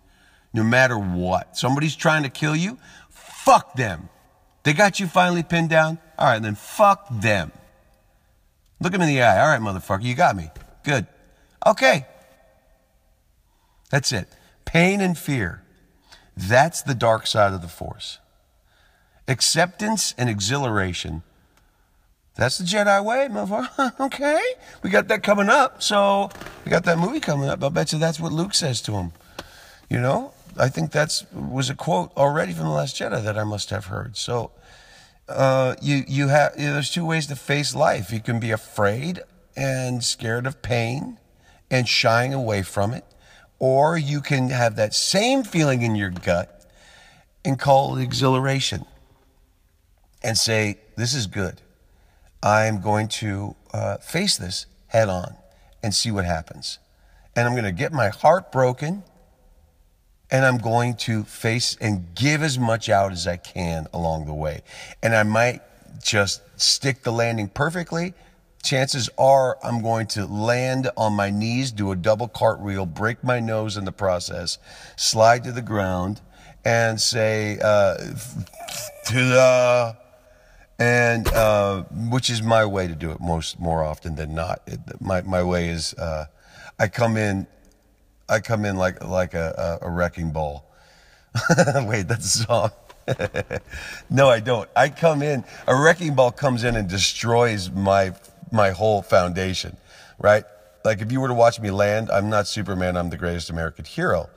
No 0.53 0.63
matter 0.63 0.97
what. 0.97 1.57
Somebody's 1.57 1.95
trying 1.95 2.23
to 2.23 2.29
kill 2.29 2.55
you, 2.55 2.77
fuck 3.09 3.75
them. 3.75 4.09
They 4.63 4.73
got 4.73 4.99
you 4.99 5.07
finally 5.07 5.43
pinned 5.43 5.69
down? 5.69 5.99
All 6.17 6.27
right, 6.27 6.41
then 6.41 6.55
fuck 6.55 7.07
them. 7.11 7.51
Look 8.79 8.93
them 8.93 9.01
in 9.01 9.09
the 9.09 9.21
eye. 9.21 9.41
All 9.41 9.47
right, 9.47 9.61
motherfucker, 9.61 10.03
you 10.03 10.15
got 10.15 10.35
me. 10.35 10.49
Good. 10.83 11.07
Okay. 11.67 12.05
That's 13.89 14.13
it. 14.13 14.29
Pain 14.63 15.01
and 15.01 15.17
fear. 15.17 15.63
That's 16.37 16.81
the 16.81 16.95
dark 16.95 17.27
side 17.27 17.53
of 17.53 17.61
the 17.61 17.67
force. 17.67 18.19
Acceptance 19.27 20.15
and 20.17 20.29
exhilaration 20.29 21.23
that's 22.35 22.57
the 22.57 22.63
Jedi 22.63 23.03
way, 23.03 23.27
motherfucker. 23.29 23.99
okay. 24.05 24.41
We 24.83 24.89
got 24.89 25.07
that 25.09 25.23
coming 25.23 25.49
up. 25.49 25.83
So 25.83 26.29
we 26.65 26.71
got 26.71 26.85
that 26.85 26.97
movie 26.97 27.19
coming 27.19 27.49
up. 27.49 27.63
I 27.63 27.69
bet 27.69 27.91
you 27.91 27.99
that's 27.99 28.19
what 28.19 28.31
Luke 28.31 28.53
says 28.53 28.81
to 28.83 28.93
him. 28.93 29.11
You 29.89 29.99
know, 29.99 30.33
I 30.57 30.69
think 30.69 30.91
that's 30.91 31.25
was 31.33 31.69
a 31.69 31.75
quote 31.75 32.11
already 32.15 32.53
from 32.53 32.65
the 32.65 32.71
Last 32.71 32.95
Jedi 32.95 33.23
that 33.23 33.37
I 33.37 33.43
must 33.43 33.69
have 33.69 33.85
heard. 33.85 34.15
So 34.15 34.51
uh, 35.27 35.75
you 35.81 36.03
you 36.07 36.29
have 36.29 36.53
you 36.57 36.67
know, 36.67 36.73
there's 36.73 36.89
two 36.89 37.05
ways 37.05 37.27
to 37.27 37.35
face 37.35 37.75
life. 37.75 38.11
You 38.11 38.21
can 38.21 38.39
be 38.39 38.51
afraid 38.51 39.21
and 39.55 40.03
scared 40.03 40.47
of 40.47 40.61
pain 40.61 41.17
and 41.69 41.87
shying 41.87 42.33
away 42.33 42.63
from 42.63 42.93
it, 42.93 43.05
or 43.59 43.97
you 43.97 44.21
can 44.21 44.49
have 44.49 44.77
that 44.77 44.93
same 44.93 45.43
feeling 45.43 45.81
in 45.81 45.95
your 45.95 46.09
gut 46.09 46.65
and 47.43 47.59
call 47.59 47.97
it 47.97 48.03
exhilaration 48.03 48.85
and 50.23 50.37
say, 50.37 50.79
"This 50.95 51.13
is 51.13 51.27
good." 51.27 51.61
I'm 52.43 52.81
going 52.81 53.07
to 53.07 53.55
uh, 53.73 53.97
face 53.97 54.37
this 54.37 54.65
head 54.87 55.09
on 55.09 55.35
and 55.83 55.93
see 55.93 56.11
what 56.11 56.25
happens. 56.25 56.79
And 57.35 57.47
I'm 57.47 57.53
going 57.53 57.65
to 57.65 57.71
get 57.71 57.93
my 57.93 58.09
heart 58.09 58.51
broken 58.51 59.03
and 60.29 60.45
I'm 60.45 60.57
going 60.57 60.95
to 60.95 61.23
face 61.23 61.77
and 61.81 62.15
give 62.15 62.41
as 62.41 62.57
much 62.57 62.89
out 62.89 63.11
as 63.11 63.27
I 63.27 63.37
can 63.37 63.87
along 63.93 64.25
the 64.25 64.33
way. 64.33 64.61
And 65.03 65.13
I 65.13 65.23
might 65.23 65.61
just 66.01 66.41
stick 66.59 67.03
the 67.03 67.11
landing 67.11 67.49
perfectly. 67.49 68.13
Chances 68.63 69.09
are 69.17 69.57
I'm 69.63 69.81
going 69.81 70.07
to 70.07 70.25
land 70.25 70.89
on 70.95 71.13
my 71.13 71.31
knees, 71.31 71.71
do 71.71 71.91
a 71.91 71.95
double 71.95 72.27
cartwheel, 72.27 72.85
break 72.85 73.23
my 73.23 73.39
nose 73.39 73.75
in 73.75 73.85
the 73.85 73.91
process, 73.91 74.57
slide 74.95 75.43
to 75.43 75.51
the 75.51 75.61
ground, 75.61 76.21
and 76.63 77.01
say, 77.01 77.57
uh, 77.61 77.95
the 79.11 79.97
and 80.81 81.27
uh, 81.27 81.83
which 82.09 82.31
is 82.31 82.41
my 82.41 82.65
way 82.65 82.87
to 82.87 82.95
do 82.95 83.11
it 83.11 83.21
most 83.21 83.59
more 83.59 83.83
often 83.83 84.15
than 84.15 84.33
not. 84.33 84.63
It, 84.65 84.79
my 84.99 85.21
my 85.21 85.43
way 85.43 85.69
is 85.69 85.93
uh, 85.93 86.25
I 86.79 86.87
come 86.87 87.17
in, 87.17 87.45
I 88.27 88.39
come 88.39 88.65
in 88.65 88.77
like 88.77 89.03
like 89.03 89.35
a, 89.35 89.77
a, 89.79 89.89
wrecking 89.91 90.31
ball. 90.31 90.65
Wait, 91.85 92.07
that's 92.07 92.25
a 92.25 92.45
song. 92.45 92.71
no, 94.09 94.27
I 94.27 94.39
don't. 94.39 94.67
I 94.75 94.89
come 94.89 95.21
in. 95.21 95.43
A 95.67 95.79
wrecking 95.79 96.15
ball 96.15 96.31
comes 96.31 96.63
in 96.63 96.75
and 96.75 96.89
destroys 96.89 97.69
my 97.69 98.15
my 98.51 98.71
whole 98.71 99.03
foundation. 99.03 99.77
Right? 100.17 100.45
Like 100.83 101.01
if 101.01 101.11
you 101.11 101.21
were 101.21 101.27
to 101.27 101.35
watch 101.35 101.59
me 101.59 101.69
land, 101.69 102.09
I'm 102.09 102.31
not 102.31 102.47
Superman. 102.47 102.97
I'm 102.97 103.11
the 103.11 103.17
greatest 103.17 103.51
American 103.51 103.85
hero. 103.85 104.31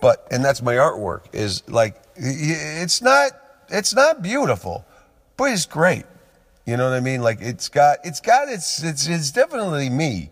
But 0.00 0.24
and 0.30 0.44
that's 0.44 0.62
my 0.62 0.74
artwork. 0.74 1.22
Is 1.32 1.68
like 1.68 2.00
it's 2.14 3.02
not 3.02 3.32
it's 3.70 3.92
not 3.92 4.22
beautiful 4.22 4.84
but 5.40 5.52
it's 5.52 5.64
great. 5.64 6.04
You 6.66 6.76
know 6.76 6.84
what 6.84 6.94
I 6.94 7.00
mean? 7.00 7.22
Like 7.22 7.38
it's 7.40 7.70
got, 7.70 8.00
it's 8.04 8.20
got, 8.20 8.48
it's, 8.48 8.84
it's, 8.84 9.08
it's 9.08 9.30
definitely 9.30 9.88
me. 9.88 10.30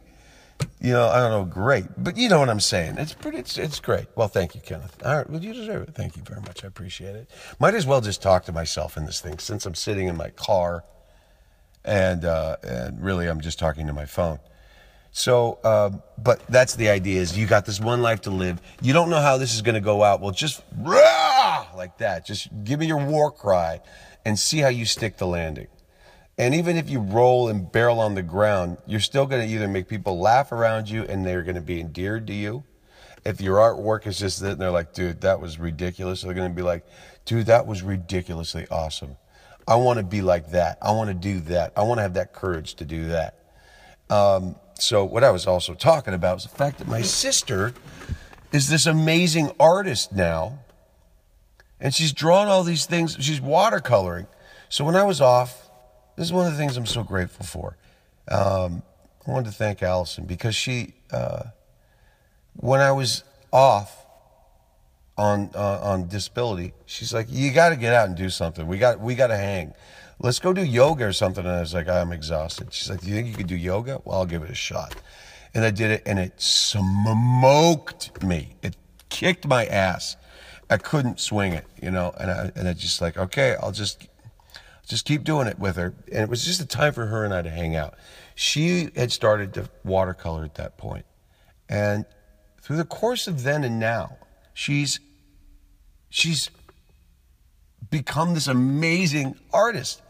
You 0.83 0.93
know, 0.93 1.09
I 1.09 1.21
don't 1.21 1.31
know, 1.31 1.45
great, 1.47 1.87
but 1.97 2.19
you 2.19 2.29
know 2.29 2.41
what 2.41 2.51
I'm 2.51 2.61
saying. 2.61 2.99
It's 2.99 3.15
pretty, 3.15 3.39
it's, 3.39 3.57
it's 3.57 3.81
great. 3.81 4.07
Well, 4.17 4.29
thank 4.29 4.55
you, 4.55 4.61
Kenneth. 4.61 5.01
All 5.03 5.17
right, 5.17 5.31
well, 5.31 5.43
you 5.43 5.55
deserve 5.55 5.89
it. 5.89 5.95
Thank 5.95 6.17
you 6.19 6.23
very 6.25 6.43
much. 6.43 6.63
I 6.63 6.67
appreciate 6.67 7.17
it. 7.17 7.31
Might 7.59 7.75
as 7.75 7.87
well 7.87 8.03
just 8.03 8.21
talk 8.21 8.45
to 8.47 8.53
myself 8.53 8.99
in 8.99 9.07
this 9.07 9.21
thing 9.21 9.39
since 9.39 9.65
I'm 9.65 9.75
sitting 9.75 10.09
in 10.09 10.17
my 10.17 10.29
car, 10.31 10.85
and 11.87 12.27
uh, 12.27 12.57
and 12.63 13.03
really 13.03 13.29
I'm 13.29 13.41
just 13.41 13.59
talking 13.59 13.87
to 13.87 13.95
my 13.95 14.05
phone. 14.05 14.41
So, 15.11 15.59
uh, 15.65 15.91
but 16.23 16.47
that's 16.49 16.75
the 16.75 16.91
idea: 16.91 17.23
is 17.23 17.39
you 17.39 17.47
got 17.47 17.65
this 17.65 17.81
one 17.81 18.03
life 18.03 18.21
to 18.23 18.31
live. 18.31 18.61
You 18.83 18.93
don't 18.93 19.09
know 19.09 19.21
how 19.21 19.39
this 19.39 19.55
is 19.55 19.63
going 19.63 19.77
to 19.77 19.81
go 19.81 20.03
out. 20.03 20.21
Well, 20.21 20.33
just 20.33 20.63
rah, 20.77 21.67
like 21.77 21.97
that. 21.99 22.27
Just 22.27 22.49
give 22.65 22.81
me 22.81 22.87
your 22.87 23.05
war 23.05 23.31
cry 23.31 23.81
and 24.29 24.39
see 24.39 24.59
how 24.59 24.69
you 24.69 24.85
stick 24.85 25.17
the 25.17 25.27
landing. 25.27 25.69
And 26.37 26.55
even 26.55 26.77
if 26.77 26.91
you 26.91 27.01
roll 27.01 27.49
and 27.49 27.73
barrel 27.73 27.99
on 27.99 28.15
the 28.15 28.23
ground, 28.23 28.77
you're 28.87 29.01
still 29.01 29.25
going 29.25 29.41
to 29.41 29.55
either 29.55 29.67
make 29.67 29.89
people 29.89 30.21
laugh 30.21 30.53
around 30.53 30.91
you 30.91 31.03
and 31.05 31.25
they're 31.25 31.43
going 31.43 31.55
to 31.55 31.63
be 31.63 31.81
endeared 31.81 32.27
to 32.27 32.35
you. 32.35 32.63
If 33.25 33.41
your 33.41 33.57
artwork 33.57 34.07
is 34.07 34.19
just 34.19 34.41
that, 34.43 34.59
they're 34.59 34.71
like, 34.71 34.93
dude, 34.93 35.23
that 35.23 35.41
was 35.41 35.59
ridiculous. 35.59 36.21
They're 36.21 36.35
going 36.35 36.51
to 36.51 36.55
be 36.55 36.61
like, 36.61 36.87
dude, 37.25 37.47
that 37.47 37.67
was 37.67 37.83
ridiculously 37.83 38.67
awesome. 38.71 39.17
I 39.67 39.77
want 39.77 39.99
to 39.99 40.05
be 40.05 40.21
like 40.21 40.51
that. 40.51 40.77
I 40.83 40.91
want 40.91 41.09
to 41.09 41.15
do 41.15 41.41
that. 41.41 41.73
I 41.75 41.85
want 41.85 41.97
to 41.97 42.03
have 42.03 42.15
that 42.15 42.35
courage 42.35 42.75
to 42.75 42.85
do 42.85 43.09
that. 43.09 43.39
Um, 44.11 44.57
so, 44.75 45.05
what 45.05 45.25
I 45.25 45.31
was 45.31 45.47
also 45.47 45.75
talking 45.75 46.13
about 46.13 46.37
was 46.37 46.43
the 46.45 46.51
fact 46.51 46.79
that 46.79 46.87
my 46.87 47.03
sister 47.03 47.73
is 48.53 48.69
this 48.69 48.85
amazing 48.87 49.53
artist 49.59 50.13
now 50.13 50.59
and 51.81 51.95
she's 51.95 52.13
drawn 52.13 52.49
all 52.49 52.65
these 52.65 52.87
things. 52.87 53.17
She's 53.21 53.41
watercoloring. 53.41 54.27
So 54.69 54.85
when 54.85 54.97
I 54.97 55.05
was 55.05 55.21
off, 55.21 55.69
this 56.17 56.27
is 56.27 56.33
one 56.33 56.47
of 56.47 56.53
the 56.53 56.59
things 56.59 56.77
I'm 56.77 56.87
so 56.87 57.03
grateful 57.03 57.47
for. 57.47 57.77
Um, 58.31 58.83
I 59.27 59.31
wanted 59.31 59.47
to 59.51 59.57
thank 59.57 59.83
Allison 59.83 60.25
because 60.25 60.55
she 60.55 60.95
uh, 61.13 61.45
when 62.55 62.81
I 62.81 62.93
was 62.93 63.25
off 63.53 64.07
on 65.17 65.51
uh, 65.55 65.81
on 65.83 66.09
disability, 66.09 66.73
she's 66.87 67.15
like, 67.15 67.27
"You 67.29 67.53
got 67.53 67.71
to 67.71 67.77
get 67.77 67.93
out 67.93 68.09
and 68.09 68.17
do 68.17 68.31
something. 68.31 68.67
We 68.67 68.79
got 68.79 69.01
we 69.01 69.15
got 69.15 69.29
to 69.29 69.37
hang. 69.37 69.75
Let's 70.21 70.39
go 70.39 70.53
do 70.53 70.65
yoga 70.65 71.07
or 71.07 71.13
something." 71.13 71.45
And 71.45 71.55
I 71.55 71.61
was 71.61 71.75
like, 71.75 71.89
"I'm 71.89 72.13
exhausted." 72.13 72.73
She's 72.73 72.91
like, 72.91 73.01
"Do 73.01 73.09
you 73.09 73.15
think 73.15 73.29
you 73.29 73.35
could 73.35 73.47
do 73.47 73.57
yoga?" 73.57 74.01
Well, 74.05 74.19
I'll 74.19 74.27
give 74.27 74.43
it 74.43 74.51
a 74.51 74.55
shot. 74.55 74.95
And 75.55 75.65
I 75.65 75.71
did 75.71 75.91
it, 75.91 76.03
and 76.05 76.19
it 76.19 76.41
smoked 76.41 78.23
me. 78.23 78.57
It 78.63 78.77
kicked 79.09 79.47
my 79.47 79.67
ass. 79.67 80.17
I 80.71 80.77
couldn't 80.77 81.19
swing 81.21 81.53
it, 81.53 81.65
you 81.83 81.91
know, 81.91 82.15
and 82.19 82.31
I 82.31 82.53
and 82.55 82.69
I 82.69 82.73
just 82.75 83.01
like, 83.01 83.17
okay, 83.17 83.57
I'll 83.61 83.73
just 83.73 84.07
just 84.87 85.05
keep 85.05 85.25
doing 85.25 85.47
it 85.47 85.59
with 85.59 85.77
her. 85.77 85.95
And 86.11 86.23
it 86.23 86.29
was 86.29 86.45
just 86.45 86.61
a 86.61 86.67
time 86.67 86.93
for 86.93 87.07
her 87.07 87.25
and 87.25 87.33
I 87.33 87.43
to 87.43 87.51
hang 87.51 87.77
out. 87.77 87.95
She 88.35 88.91
had 88.97 89.13
started 89.13 89.55
to 89.55 89.69
watercolor 89.85 90.45
at 90.45 90.55
that 90.55 90.79
point. 90.79 91.05
And 91.69 92.07
through 92.63 92.77
the 92.77 92.85
course 92.85 93.27
of 93.27 93.43
then 93.43 93.65
and 93.65 93.79
now, 93.79 94.17
she's 94.55 95.01
she's 96.11 96.51
become 97.91 98.35
this 98.35 98.47
amazing 98.47 99.37
artist 99.53 100.03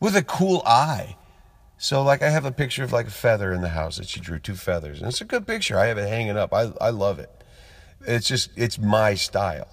with 0.00 0.16
a 0.16 0.22
cool 0.22 0.62
eye. 0.64 1.16
So 1.76 2.02
like 2.02 2.22
I 2.22 2.30
have 2.30 2.44
a 2.44 2.52
picture 2.52 2.84
of 2.84 2.92
like 2.92 3.08
a 3.08 3.10
feather 3.10 3.52
in 3.52 3.60
the 3.60 3.68
house 3.70 3.96
that 3.96 4.08
she 4.08 4.20
drew 4.20 4.38
two 4.38 4.54
feathers. 4.54 5.00
And 5.00 5.08
it's 5.08 5.20
a 5.20 5.24
good 5.26 5.46
picture. 5.46 5.78
I 5.78 5.86
have 5.86 5.98
it 5.98 6.08
hanging 6.08 6.36
up. 6.36 6.54
I 6.54 6.72
I 6.80 6.90
love 6.90 7.18
it. 7.18 7.30
It's 8.06 8.28
just 8.28 8.50
it's 8.56 8.78
my 8.78 9.14
style. 9.14 9.68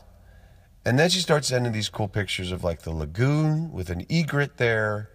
And 0.83 0.97
then 0.97 1.09
she 1.09 1.19
starts 1.19 1.47
sending 1.49 1.71
these 1.71 1.89
cool 1.89 2.07
pictures 2.07 2.51
of 2.51 2.63
like 2.63 2.81
the 2.81 2.91
lagoon 2.91 3.71
with 3.71 3.89
an 3.89 4.05
egret 4.09 4.57
there. 4.57 5.09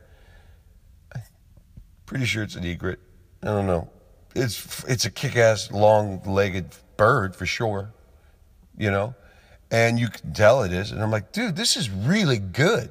Pretty 2.06 2.24
sure 2.24 2.44
it's 2.44 2.54
an 2.54 2.64
egret. 2.64 3.00
I 3.42 3.46
don't 3.46 3.66
know. 3.66 3.90
It's 4.34 4.84
it's 4.84 5.04
a 5.04 5.10
kick-ass 5.10 5.72
long-legged 5.72 6.76
bird 6.96 7.34
for 7.34 7.46
sure. 7.46 7.92
You 8.76 8.90
know? 8.90 9.14
And 9.70 9.98
you 9.98 10.08
can 10.08 10.32
tell 10.32 10.62
it 10.62 10.72
is. 10.72 10.92
And 10.92 11.02
I'm 11.02 11.10
like, 11.10 11.32
dude, 11.32 11.56
this 11.56 11.76
is 11.76 11.90
really 11.90 12.38
good. 12.38 12.90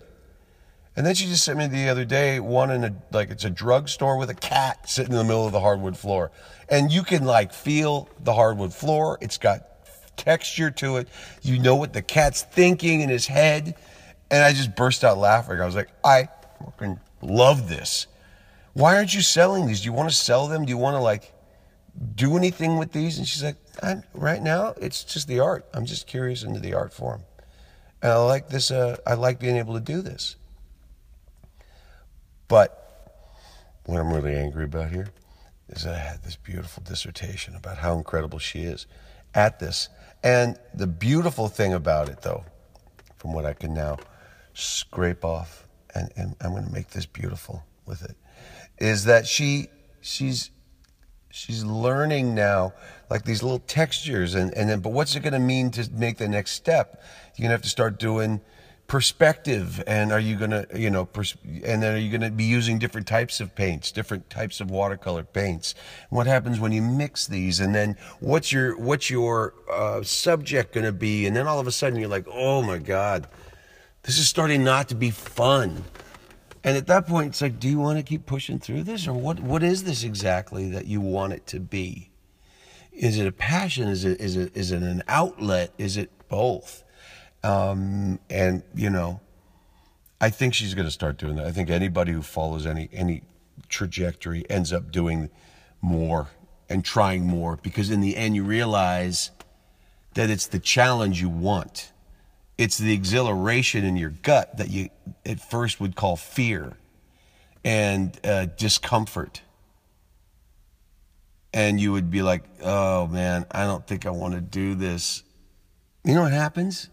And 0.98 1.06
then 1.06 1.16
she 1.16 1.26
just 1.26 1.44
sent 1.44 1.58
me 1.58 1.68
the 1.68 1.90
other 1.90 2.06
day 2.06 2.40
one 2.40 2.72
in 2.72 2.84
a 2.84 2.96
like 3.12 3.30
it's 3.30 3.46
a 3.46 3.50
drugstore 3.50 4.18
with 4.18 4.30
a 4.30 4.36
cat 4.36 4.90
sitting 4.90 5.12
in 5.12 5.18
the 5.18 5.24
middle 5.24 5.46
of 5.46 5.52
the 5.52 5.60
hardwood 5.60 5.98
floor. 5.98 6.32
And 6.70 6.92
you 6.92 7.04
can 7.04 7.24
like 7.24 7.54
feel 7.54 8.10
the 8.22 8.34
hardwood 8.34 8.74
floor. 8.74 9.18
It's 9.22 9.38
got 9.38 9.75
texture 10.18 10.72
to 10.72 10.98
it. 10.98 11.08
You 11.42 11.60
know 11.60 11.76
what 11.76 11.94
the 11.94 12.02
cat's 12.02 12.42
thinking 12.44 13.02
in 13.02 13.10
his 13.10 13.28
head. 13.28 13.76
And 14.32 14.44
I 14.44 14.54
just 14.54 14.76
burst 14.76 15.04
out 15.04 15.18
laughing. 15.18 15.60
I 15.60 15.66
was 15.66 15.76
like, 15.76 15.90
I 16.04 16.30
fucking 16.64 17.00
love 17.22 17.70
this. 17.70 18.08
Why 18.74 18.96
aren't 18.96 19.14
you 19.14 19.22
selling 19.22 19.68
these? 19.68 19.82
Do 19.82 19.86
you 19.86 19.94
want 19.94 20.10
to 20.10 20.16
sell 20.16 20.48
them? 20.48 20.66
Do 20.66 20.70
you 20.70 20.78
want 20.78 20.96
to 20.96 21.02
like 21.02 21.34
do 22.16 22.36
anything 22.36 22.78
with 22.78 22.92
these? 22.92 23.18
And 23.18 23.28
she's 23.28 23.44
like, 23.44 23.58
right 24.14 24.42
now, 24.42 24.74
it's 24.78 25.04
just 25.04 25.28
the 25.28 25.40
art. 25.40 25.66
I'm 25.74 25.86
just 25.86 26.08
curious 26.08 26.44
into 26.44 26.60
the 26.60 26.74
art 26.74 26.94
form. 26.94 27.24
And 28.02 28.12
I 28.12 28.18
like 28.18 28.50
this, 28.50 28.72
uh, 28.72 28.98
I 29.08 29.14
like 29.14 29.40
being 29.40 29.58
able 29.58 29.74
to 29.76 29.80
do 29.80 30.02
this. 30.02 30.36
But 32.48 32.82
what 33.86 34.00
I'm 34.00 34.14
really 34.14 34.36
angry 34.36 34.66
about 34.66 34.92
here 34.92 35.08
is 35.70 35.84
that 35.84 35.96
I 35.96 36.00
had 36.00 36.24
this 36.24 36.36
beautiful 36.36 36.84
dissertation 36.84 37.56
about 37.56 37.78
how 37.78 37.98
incredible 37.98 38.40
she 38.40 38.60
is 38.60 38.86
at 39.36 39.60
this. 39.60 39.90
And 40.24 40.58
the 40.74 40.88
beautiful 40.88 41.48
thing 41.48 41.74
about 41.74 42.10
it, 42.10 42.22
though, 42.22 42.44
from 43.18 43.34
what 43.34 43.46
I 43.46 43.54
can 43.54 43.74
now 43.74 43.98
scrape 44.54 45.24
off, 45.24 45.68
and, 45.94 46.12
and 46.16 46.36
I'm 46.42 46.52
going 46.52 46.66
to 46.66 46.74
make 46.74 46.90
this 46.90 47.06
beautiful 47.06 47.64
with 47.86 48.04
it, 48.04 48.16
is 48.80 49.06
that 49.06 49.28
she 49.28 49.68
she's 50.02 50.52
she's 51.32 51.64
learning 51.64 52.34
now 52.34 52.74
like 53.10 53.26
these 53.26 53.44
little 53.44 53.60
textures 53.60 54.36
and 54.36 54.54
and 54.54 54.70
then 54.70 54.80
but 54.80 54.92
what's 54.92 55.16
it 55.16 55.22
going 55.22 55.34
to 55.34 55.40
mean 55.40 55.70
to 55.72 55.90
make 55.92 56.18
the 56.18 56.28
next 56.28 56.52
step 56.52 57.02
you're 57.36 57.44
going 57.44 57.50
to 57.50 57.54
have 57.54 57.62
to 57.62 57.70
start 57.70 58.00
doing 58.00 58.40
perspective 58.88 59.84
and 59.88 60.12
are 60.12 60.20
you 60.20 60.36
going 60.36 60.52
to 60.52 60.68
you 60.76 60.92
know 60.92 61.06
pers- 61.06 61.36
and 61.44 61.82
then 61.82 61.96
are 61.96 61.98
you 61.98 62.10
going 62.10 62.22
to 62.22 62.30
be 62.30 62.44
using 62.44 62.78
different 62.78 63.08
types 63.08 63.40
of 63.40 63.56
paints 63.56 63.92
different 63.92 64.30
types 64.30 64.62
of 64.62 64.70
watercolor 64.70 65.24
paints? 65.24 65.74
What 66.10 66.28
happens 66.28 66.60
when 66.60 66.72
you 66.72 66.84
mix 66.84 67.26
these 67.26 67.60
and 67.60 67.74
then 67.74 67.98
what's 68.20 68.52
your 68.52 68.78
what's 68.78 69.10
your 69.10 69.56
uh, 69.72 70.04
subject 70.04 70.74
going 70.74 70.86
to 70.86 70.92
be? 70.92 71.26
And 71.26 71.36
then 71.36 71.48
all 71.48 71.60
of 71.60 71.66
a 71.66 71.72
sudden 71.72 72.00
you're 72.00 72.10
like 72.10 72.28
oh 72.30 72.62
my 72.62 72.78
god 72.78 73.28
this 74.04 74.20
is 74.20 74.28
starting 74.28 74.64
not 74.64 74.88
to 74.90 74.96
be 74.96 75.10
fun. 75.10 75.84
And 76.64 76.78
at 76.78 76.86
that 76.86 77.08
point 77.08 77.30
it's 77.30 77.42
like 77.42 77.60
do 77.60 77.68
you 77.68 77.80
want 77.80 77.98
to 77.98 78.04
keep 78.04 78.28
pushing 78.28 78.60
through 78.60 78.84
this 78.84 79.08
or 79.08 79.14
what 79.14 79.40
what 79.40 79.64
is 79.64 79.84
this 79.84 80.04
exactly 80.04 80.70
that 80.70 80.86
you 80.86 81.02
want 81.02 81.34
it 81.34 81.48
to 81.48 81.60
be? 81.60 82.12
Is 82.92 83.18
it 83.18 83.26
a 83.26 83.32
passion? 83.32 83.88
Is 83.88 84.06
it 84.06 84.22
is 84.22 84.38
it 84.38 84.56
is 84.56 84.72
it 84.72 84.84
an 84.84 85.02
outlet? 85.08 85.72
Is 85.80 85.98
it 85.98 86.12
both 86.30 86.85
um, 87.46 88.20
and 88.30 88.64
you 88.74 88.90
know, 88.90 89.22
I 90.20 90.30
think 90.32 90.56
she's 90.56 90.74
going 90.74 90.88
to 90.88 90.92
start 90.92 91.18
doing 91.18 91.36
that. 91.36 91.46
I 91.46 91.52
think 91.52 91.70
anybody 91.70 92.12
who 92.12 92.24
follows 92.24 92.66
any 92.66 92.90
any 92.92 93.22
trajectory 93.70 94.50
ends 94.50 94.74
up 94.74 94.92
doing 94.92 95.30
more 95.80 96.30
and 96.70 96.84
trying 96.84 97.26
more 97.26 97.58
because 97.58 97.92
in 97.92 98.02
the 98.02 98.18
end 98.18 98.36
you 98.36 98.44
realize 98.44 99.30
that 100.16 100.30
it's 100.30 100.48
the 100.48 100.60
challenge 100.60 101.22
you 101.22 101.30
want. 101.30 101.92
It's 102.58 102.78
the 102.78 102.94
exhilaration 102.94 103.84
in 103.84 103.96
your 103.96 104.10
gut 104.10 104.58
that 104.58 104.72
you 104.72 104.90
at 105.26 105.40
first 105.40 105.80
would 105.80 105.96
call 105.96 106.16
fear 106.16 106.78
and 107.64 108.18
uh, 108.24 108.48
discomfort. 108.58 109.42
And 111.54 111.80
you 111.80 111.92
would 111.92 112.10
be 112.10 112.22
like, 112.22 112.44
oh 112.64 113.08
man, 113.08 113.46
I 113.52 113.66
don't 113.66 113.86
think 113.86 114.06
I 114.06 114.10
want 114.10 114.34
to 114.34 114.42
do 114.42 114.74
this. 114.74 115.22
You 116.04 116.14
know 116.16 116.24
what 116.24 116.32
happens? 116.32 116.90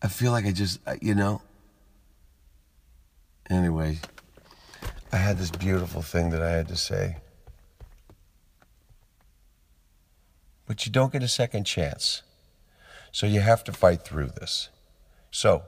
I 0.00 0.08
feel 0.08 0.32
like 0.32 0.46
I 0.46 0.52
just, 0.52 0.80
uh, 0.86 0.96
you 1.00 1.14
know. 1.14 1.42
Anyway, 3.50 3.98
I 5.12 5.16
had 5.16 5.38
this 5.38 5.50
beautiful 5.50 6.02
thing 6.02 6.30
that 6.30 6.42
I 6.42 6.50
had 6.50 6.68
to 6.68 6.76
say. 6.76 7.16
But 10.66 10.84
you 10.84 10.92
don't 10.92 11.12
get 11.12 11.22
a 11.22 11.28
second 11.28 11.64
chance. 11.64 12.22
So 13.10 13.26
you 13.26 13.40
have 13.40 13.64
to 13.64 13.72
fight 13.72 14.02
through 14.04 14.28
this. 14.28 14.68
So, 15.30 15.62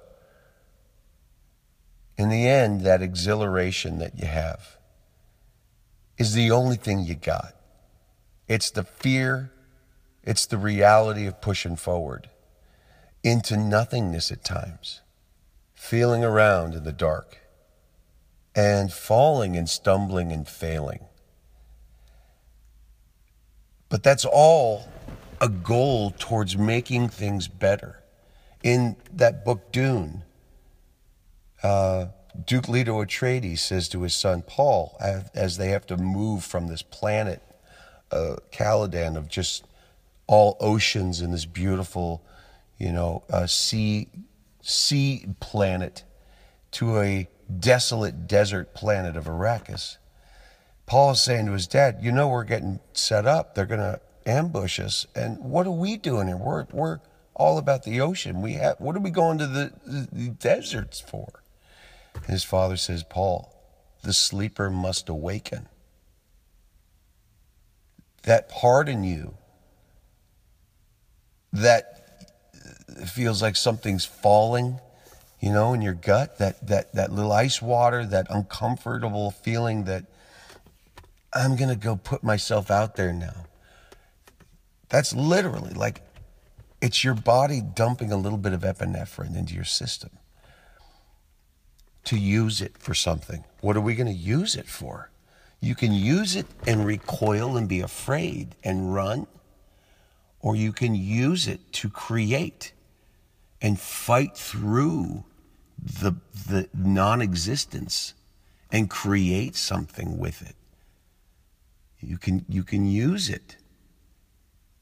in 2.19 2.29
the 2.29 2.47
end, 2.47 2.83
that 2.83 3.01
exhilaration 3.01 3.99
that 3.99 4.19
you 4.19 4.27
have 4.27 4.77
is 6.19 6.35
the 6.35 6.51
only 6.51 6.77
thing 6.77 7.01
you 7.01 7.15
got. 7.15 7.55
It's 8.47 8.71
the 8.71 8.85
fear, 8.85 9.51
it's 10.23 10.45
the 10.45 10.59
reality 10.59 11.27
of 11.27 11.41
pushing 11.41 11.77
forward 11.77 12.29
into 13.23 13.57
nothingness 13.57 14.33
at 14.33 14.45
times, 14.45 15.03
feeling 15.75 16.25
around 16.25 16.75
in 16.75 16.85
the 16.85 16.93
dark, 16.93 17.39
and 18.55 18.93
falling 18.93 19.57
and 19.57 19.69
stumbling 19.69 20.33
and 20.33 20.49
failing. 20.49 21.05
But 23.89 24.03
that's 24.03 24.25
all 24.25 24.89
a 25.41 25.49
goal 25.49 26.15
towards 26.19 26.57
making 26.57 27.09
things 27.09 27.49
better. 27.49 28.03
In 28.63 28.97
that 29.13 29.45
book, 29.45 29.73
Dune, 29.73 30.23
uh, 31.63 32.07
Duke 32.47 32.69
Leto 32.69 33.03
Atreides 33.03 33.59
says 33.59 33.89
to 33.89 34.03
his 34.03 34.15
son 34.15 34.43
Paul, 34.43 34.97
as 35.35 35.57
they 35.57 35.69
have 35.69 35.87
to 35.87 35.97
move 35.97 36.45
from 36.45 36.69
this 36.69 36.83
planet, 36.83 37.43
uh, 38.11 38.37
Caladan, 38.53 39.17
of 39.17 39.29
just 39.29 39.65
all 40.27 40.57
oceans 40.61 41.21
and 41.21 41.35
this 41.35 41.45
beautiful 41.45 42.23
you 42.81 42.93
know, 42.93 43.23
a 43.29 43.47
sea, 43.47 44.09
sea 44.63 45.27
planet 45.39 46.03
to 46.73 46.99
a 46.99 47.29
desolate 47.59 48.27
desert 48.27 48.75
planet 48.75 49.17
of 49.17 49.27
Arrakis. 49.27 49.99
Paul 50.87 51.13
is 51.13 51.23
saying 51.23 51.47
to 51.47 51.53
his 51.53 51.67
dad, 51.67 51.99
You 52.01 52.11
know, 52.11 52.29
we're 52.29 52.45
getting 52.45 52.81
set 52.95 53.27
up. 53.27 53.55
They're 53.55 53.67
going 53.67 53.81
to 53.81 54.01
ambush 54.27 54.81
us. 54.81 55.07
And 55.15 55.39
what 55.39 55.67
are 55.67 55.73
we 55.73 55.99
doing 55.99 56.29
here? 56.29 56.39
We're, 56.39 56.67
we're 56.73 57.01
all 57.35 57.59
about 57.59 57.85
the 57.85 58.01
ocean. 58.01 58.41
We 58.41 58.55
have, 58.55 58.81
what 58.81 58.97
are 58.97 59.01
we 59.01 59.11
going 59.11 59.39
to 59.39 59.47
the, 59.47 59.73
the, 59.87 60.29
deserts 60.31 61.01
for? 61.01 61.43
His 62.27 62.45
father 62.45 62.77
says, 62.77 63.05
Paul, 63.05 63.55
the 64.03 64.15
sleeper 64.15 64.71
must 64.71 65.09
awaken. 65.09 65.69
That 68.23 68.49
part 68.49 68.89
in 68.89 69.05
you 69.05 69.37
that 71.53 72.00
it 72.99 73.09
feels 73.09 73.43
like 73.43 73.57
something's 73.57 74.05
falling, 74.05 74.79
you 75.41 75.53
know, 75.53 75.73
in 75.73 75.83
your 75.83 75.95
gut, 75.95 76.39
that, 76.39 76.67
that, 76.67 76.95
that 76.95 77.13
little 77.13 77.33
ice 77.33 77.61
water, 77.63 78.05
that 78.07 78.27
uncomfortable 78.31 79.31
feeling 79.31 79.85
that 79.85 80.05
I'm 81.33 81.57
going 81.57 81.71
to 81.71 81.77
go 81.77 81.97
put 81.97 82.23
myself 82.23 82.71
out 82.71 82.97
there 82.97 83.13
now. 83.13 83.47
That's 84.89 85.15
literally 85.15 85.73
like 85.73 86.03
it's 86.81 87.05
your 87.05 87.15
body 87.15 87.61
dumping 87.61 88.11
a 88.11 88.17
little 88.17 88.39
bit 88.39 88.53
of 88.53 88.63
epinephrine 88.63 89.37
into 89.37 89.55
your 89.55 89.65
system 89.65 90.11
to 92.05 92.19
use 92.19 92.61
it 92.61 92.77
for 92.79 92.95
something. 92.95 93.45
What 93.61 93.77
are 93.77 93.81
we 93.81 93.95
going 93.95 94.07
to 94.07 94.13
use 94.13 94.57
it 94.57 94.67
for? 94.67 95.11
You 95.61 95.75
can 95.75 95.93
use 95.93 96.37
it 96.37 96.47
and 96.67 96.87
recoil 96.87 97.57
and 97.57 97.69
be 97.69 97.81
afraid 97.81 98.57
and 98.65 98.95
run, 98.95 99.27
or 100.41 100.57
you 100.57 100.73
can 100.73 100.95
use 100.95 101.47
it 101.47 101.73
to 101.75 101.91
create 101.91 102.73
and 103.61 103.79
fight 103.79 104.37
through 104.37 105.25
the, 105.83 106.13
the 106.49 106.69
non 106.75 107.21
existence 107.21 108.15
and 108.73 108.89
create 108.89 109.57
something 109.57 110.19
with 110.19 110.43
it. 110.43 110.55
You 112.01 112.19
can, 112.19 112.45
you 112.49 112.63
can 112.63 112.87
use 112.87 113.29
it. 113.29 113.57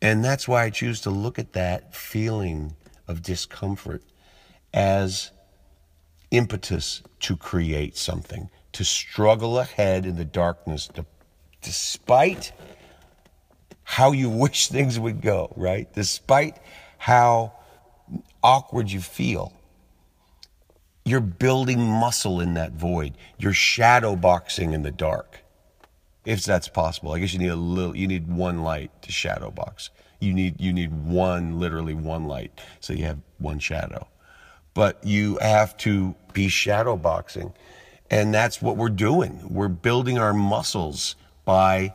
And 0.01 0.25
that's 0.25 0.47
why 0.47 0.65
I 0.65 0.71
choose 0.71 1.01
to 1.03 1.11
look 1.11 1.39
at 1.39 1.53
that 1.55 1.95
feeling 1.95 2.77
of 3.09 3.23
discomfort 3.23 4.03
as 4.73 5.33
impetus 6.31 7.03
to 7.21 7.37
create 7.37 7.97
something, 7.97 8.51
to 8.73 8.85
struggle 8.85 9.59
ahead 9.59 10.07
in 10.07 10.17
the 10.17 10.25
darkness, 10.25 10.87
to, 10.89 11.05
despite 11.63 12.53
how 13.83 14.13
you 14.13 14.29
wish 14.31 14.69
things 14.69 14.99
would 14.99 15.21
go, 15.21 15.53
right? 15.57 15.93
Despite 15.93 16.59
how 16.99 17.58
awkward 18.43 18.91
you 18.91 19.01
feel. 19.01 19.53
You're 21.05 21.21
building 21.21 21.81
muscle 21.81 22.41
in 22.41 22.55
that 22.55 22.73
void. 22.73 23.15
You're 23.39 23.55
shadow 23.55 24.15
boxing 24.15 24.73
in 24.73 24.83
the 24.83 24.91
dark. 24.91 25.41
If 26.25 26.45
that's 26.45 26.69
possible. 26.69 27.13
I 27.13 27.21
guess 27.21 27.33
you 27.33 27.39
need 27.39 27.49
a 27.49 27.57
little 27.57 27.97
you 27.97 28.07
need 28.07 28.29
one 28.29 28.63
light 28.63 28.91
to 29.03 29.13
shadow 29.13 29.51
box. 29.51 29.91
You 30.21 30.35
need 30.35 30.61
you 30.61 30.73
need 30.73 30.93
one 30.93 31.59
literally 31.59 31.95
one 31.95 32.27
light 32.27 32.61
so 32.81 32.93
you 32.93 33.05
have 33.05 33.19
one 33.39 33.59
shadow. 33.59 34.07
But 34.75 35.03
you 35.03 35.39
have 35.41 35.77
to 35.79 36.15
be 36.35 36.49
shadow 36.49 36.97
boxing. 36.97 37.55
And 38.11 38.33
that's 38.35 38.61
what 38.61 38.77
we're 38.77 38.91
doing. 38.91 39.41
We're 39.49 39.69
building 39.69 40.19
our 40.19 40.35
muscles 40.35 41.17
by 41.45 41.95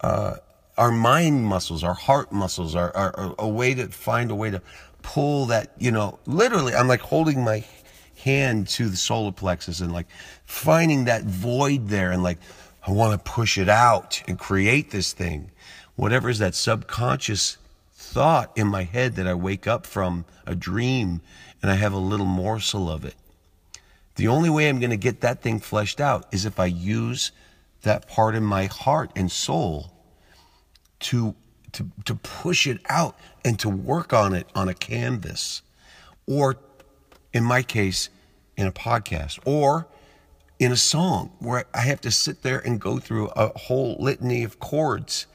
uh, 0.00 0.36
our 0.76 0.90
mind 0.90 1.44
muscles, 1.44 1.84
our 1.84 1.94
heart 1.94 2.32
muscles, 2.32 2.74
our, 2.74 3.34
a 3.38 3.48
way 3.48 3.74
to 3.74 3.88
find 3.88 4.30
a 4.30 4.34
way 4.34 4.50
to 4.50 4.62
pull 5.02 5.46
that, 5.46 5.72
you 5.78 5.90
know, 5.90 6.18
literally, 6.26 6.74
I'm 6.74 6.88
like 6.88 7.00
holding 7.00 7.44
my 7.44 7.64
hand 8.22 8.68
to 8.68 8.88
the 8.88 8.96
solar 8.96 9.32
plexus 9.32 9.80
and 9.80 9.92
like 9.92 10.06
finding 10.44 11.04
that 11.04 11.24
void 11.24 11.88
there 11.88 12.10
and 12.10 12.22
like, 12.22 12.38
I 12.86 12.92
want 12.92 13.12
to 13.12 13.30
push 13.30 13.58
it 13.58 13.68
out 13.68 14.22
and 14.26 14.38
create 14.38 14.90
this 14.90 15.12
thing. 15.12 15.50
Whatever 15.96 16.30
is 16.30 16.38
that 16.38 16.54
subconscious 16.54 17.58
thought 17.92 18.56
in 18.56 18.66
my 18.66 18.84
head 18.84 19.16
that 19.16 19.26
I 19.26 19.34
wake 19.34 19.66
up 19.66 19.86
from 19.86 20.24
a 20.46 20.54
dream 20.54 21.20
and 21.62 21.70
I 21.70 21.74
have 21.74 21.92
a 21.92 21.98
little 21.98 22.26
morsel 22.26 22.90
of 22.90 23.04
it. 23.04 23.14
The 24.16 24.28
only 24.28 24.50
way 24.50 24.68
I'm 24.68 24.80
going 24.80 24.90
to 24.90 24.96
get 24.96 25.20
that 25.20 25.42
thing 25.42 25.60
fleshed 25.60 26.00
out 26.00 26.26
is 26.32 26.44
if 26.44 26.58
I 26.58 26.66
use 26.66 27.32
that 27.82 28.08
part 28.08 28.34
in 28.34 28.42
my 28.42 28.66
heart 28.66 29.10
and 29.16 29.30
soul 29.30 29.92
to 31.00 31.34
to, 31.72 31.88
to 32.04 32.14
push 32.16 32.66
it 32.66 32.80
out 32.88 33.16
and 33.44 33.58
to 33.58 33.68
work 33.68 34.12
on 34.12 34.34
it 34.34 34.46
on 34.54 34.68
a 34.68 34.74
canvas, 34.74 35.62
or 36.26 36.56
in 37.32 37.44
my 37.44 37.62
case, 37.62 38.08
in 38.56 38.66
a 38.66 38.72
podcast, 38.72 39.38
or 39.44 39.86
in 40.58 40.72
a 40.72 40.76
song 40.76 41.32
where 41.38 41.64
I 41.72 41.80
have 41.80 42.00
to 42.02 42.10
sit 42.10 42.42
there 42.42 42.58
and 42.58 42.80
go 42.80 42.98
through 42.98 43.28
a 43.28 43.56
whole 43.58 43.96
litany 43.98 44.44
of 44.44 44.58
chords 44.58 45.26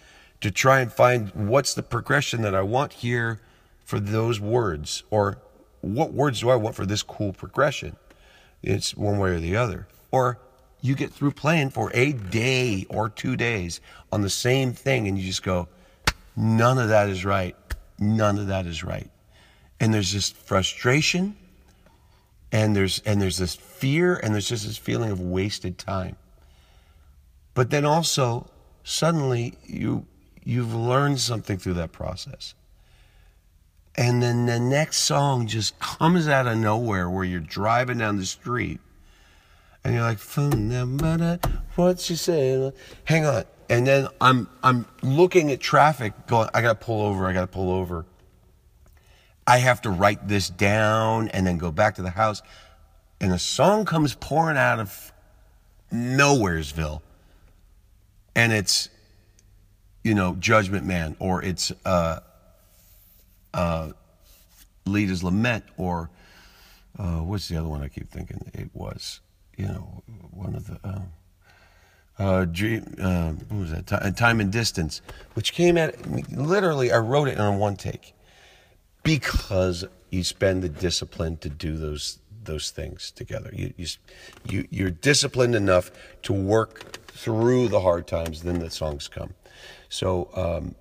to 0.42 0.52
try 0.52 0.82
and 0.82 0.92
find 0.92 1.32
what's 1.34 1.74
the 1.74 1.84
progression 1.84 2.42
that 2.44 2.54
I 2.54 2.62
want 2.62 2.94
here 2.94 3.42
for 3.84 4.00
those 4.00 4.40
words, 4.40 5.04
or 5.10 5.40
what 5.82 6.14
words 6.14 6.42
do 6.42 6.50
I 6.50 6.56
want 6.56 6.76
for 6.76 6.86
this 6.86 7.04
cool 7.04 7.34
progression? 7.34 7.96
It's 8.62 8.96
one 8.96 9.18
way 9.20 9.32
or 9.32 9.40
the 9.40 9.56
other. 9.56 9.88
Or 10.12 10.40
you 10.82 10.96
get 10.96 11.12
through 11.12 11.32
playing 11.32 11.72
for 11.72 11.92
a 11.94 12.14
day 12.14 12.86
or 12.90 13.10
two 13.10 13.36
days 13.36 13.82
on 14.12 14.22
the 14.22 14.30
same 14.30 14.74
thing 14.74 15.08
and 15.08 15.18
you 15.18 15.26
just 15.26 15.44
go, 15.44 15.68
None 16.36 16.78
of 16.78 16.90
that 16.90 17.10
is 17.10 17.24
right. 17.24 17.56
None 18.00 18.38
of 18.38 18.48
that 18.48 18.66
is 18.66 18.84
right. 18.84 19.10
And 19.80 19.94
there's 19.94 20.14
this 20.14 20.30
frustration 20.30 21.36
and 22.52 22.76
there's 22.76 23.02
and 23.06 23.22
there's 23.22 23.38
this 23.38 23.56
fear 23.56 24.16
and 24.16 24.34
there's 24.34 24.50
just 24.50 24.66
this 24.66 24.78
feeling 24.78 25.12
of 25.12 25.20
wasted 25.20 25.78
time. 25.78 26.16
But 27.54 27.70
then 27.70 27.86
also 27.86 28.50
suddenly 28.84 29.58
you 29.66 30.06
you've 30.44 30.74
learned 30.74 31.20
something 31.20 31.58
through 31.58 31.74
that 31.76 31.92
process. 31.92 32.54
And 33.98 34.22
then 34.22 34.46
the 34.46 34.60
next 34.60 34.98
song 34.98 35.48
just 35.48 35.80
comes 35.80 36.28
out 36.28 36.48
of 36.48 36.58
nowhere 36.58 37.10
where 37.10 37.24
you're 37.24 37.40
driving 37.40 37.98
down 38.00 38.18
the 38.18 38.26
street 38.26 38.82
and 39.84 39.94
you're 39.94 40.04
like, 40.04 40.20
what's 41.76 42.04
she 42.04 42.16
saying? 42.16 42.74
Hang 43.06 43.26
on 43.26 43.46
and 43.70 43.86
then 43.86 44.08
I'm 44.22 44.50
I'm 44.64 44.86
looking 45.02 45.52
at 45.52 45.60
traffic, 45.60 46.14
going, 46.28 46.50
I 46.54 46.62
gotta 46.62 46.76
pull 46.76 47.02
over, 47.02 47.28
I 47.28 47.34
gotta 47.34 47.48
pull 47.48 47.72
over. 47.72 48.06
I 49.48 49.60
have 49.60 49.82
to 49.84 49.90
write 49.90 50.28
this 50.28 50.50
down 50.50 51.30
and 51.30 51.46
then 51.46 51.58
go 51.58 51.72
back 51.72 51.96
to 51.96 52.02
the 52.02 52.10
house. 52.10 52.42
And 53.22 53.32
a 53.32 53.40
song 53.40 53.86
comes 53.86 54.16
pouring 54.16 54.58
out 54.58 54.80
of 54.80 55.14
nowheresville. 55.94 57.02
And 58.36 58.52
it's, 58.52 58.90
you 60.04 60.14
know, 60.14 60.36
Judgment 60.36 60.86
Man, 60.86 61.16
or 61.20 61.44
it's 61.44 61.72
uh 61.86 62.20
uh 63.54 63.92
Leader's 64.86 65.24
Lament, 65.24 65.64
or 65.78 66.10
uh, 66.98 67.20
what's 67.20 67.48
the 67.48 67.58
other 67.58 67.68
one 67.68 67.82
I 67.82 67.88
keep 67.88 68.10
thinking 68.10 68.40
it 68.54 68.70
was? 68.74 69.20
You 69.58 69.68
know, 69.68 70.04
one 70.32 70.56
of 70.56 70.68
the 70.68 70.80
uh, 70.84 71.02
uh, 72.18 72.46
dream, 72.46 72.96
uh, 73.02 73.32
what 73.32 73.60
was 73.60 73.72
that? 73.72 73.92
Uh, 73.92 74.12
time 74.12 74.40
and 74.40 74.52
Distance, 74.52 75.02
which 75.34 75.54
came 75.54 75.78
at 75.78 76.10
literally, 76.32 76.92
I 76.92 76.98
wrote 76.98 77.28
it 77.28 77.38
in 77.38 77.60
one 77.60 77.76
take 77.76 78.14
because 79.04 79.86
you 80.10 80.24
spend 80.24 80.64
the 80.64 80.70
discipline 80.70 81.38
to 81.38 81.50
do 81.50 81.78
those 81.78 82.20
those 82.46 82.70
things 82.72 83.12
together. 83.12 83.50
You, 83.54 83.74
you, 83.76 83.88
you 84.48 84.68
you're 84.70 84.92
disciplined 84.92 85.56
enough 85.56 85.92
to 86.24 86.34
work 86.34 87.02
through 87.08 87.68
the 87.70 87.82
hard 87.82 88.08
times, 88.08 88.44
then 88.44 88.60
the 88.60 88.70
songs 88.70 89.08
come. 89.08 89.34
So 89.90 90.30
um, 90.36 90.76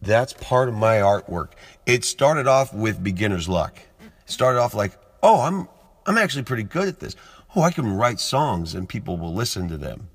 that's 0.00 0.34
part 0.34 0.68
of 0.68 0.74
my 0.74 0.96
artwork. 0.96 1.52
It 1.86 2.04
started 2.04 2.46
off 2.46 2.72
with 2.72 3.02
beginner's 3.02 3.48
luck. 3.48 3.78
It 4.00 4.30
started 4.30 4.60
off 4.60 4.74
like, 4.74 4.92
oh, 5.22 5.40
I'm 5.40 5.68
I'm 6.06 6.18
actually 6.18 6.44
pretty 6.44 6.64
good 6.64 6.86
at 6.86 7.00
this. 7.00 7.16
Oh, 7.56 7.62
I 7.62 7.70
can 7.70 7.92
write 7.96 8.20
songs 8.20 8.74
and 8.74 8.88
people 8.88 9.16
will 9.16 9.34
listen 9.34 9.68
to 9.68 9.76
them 9.76 10.08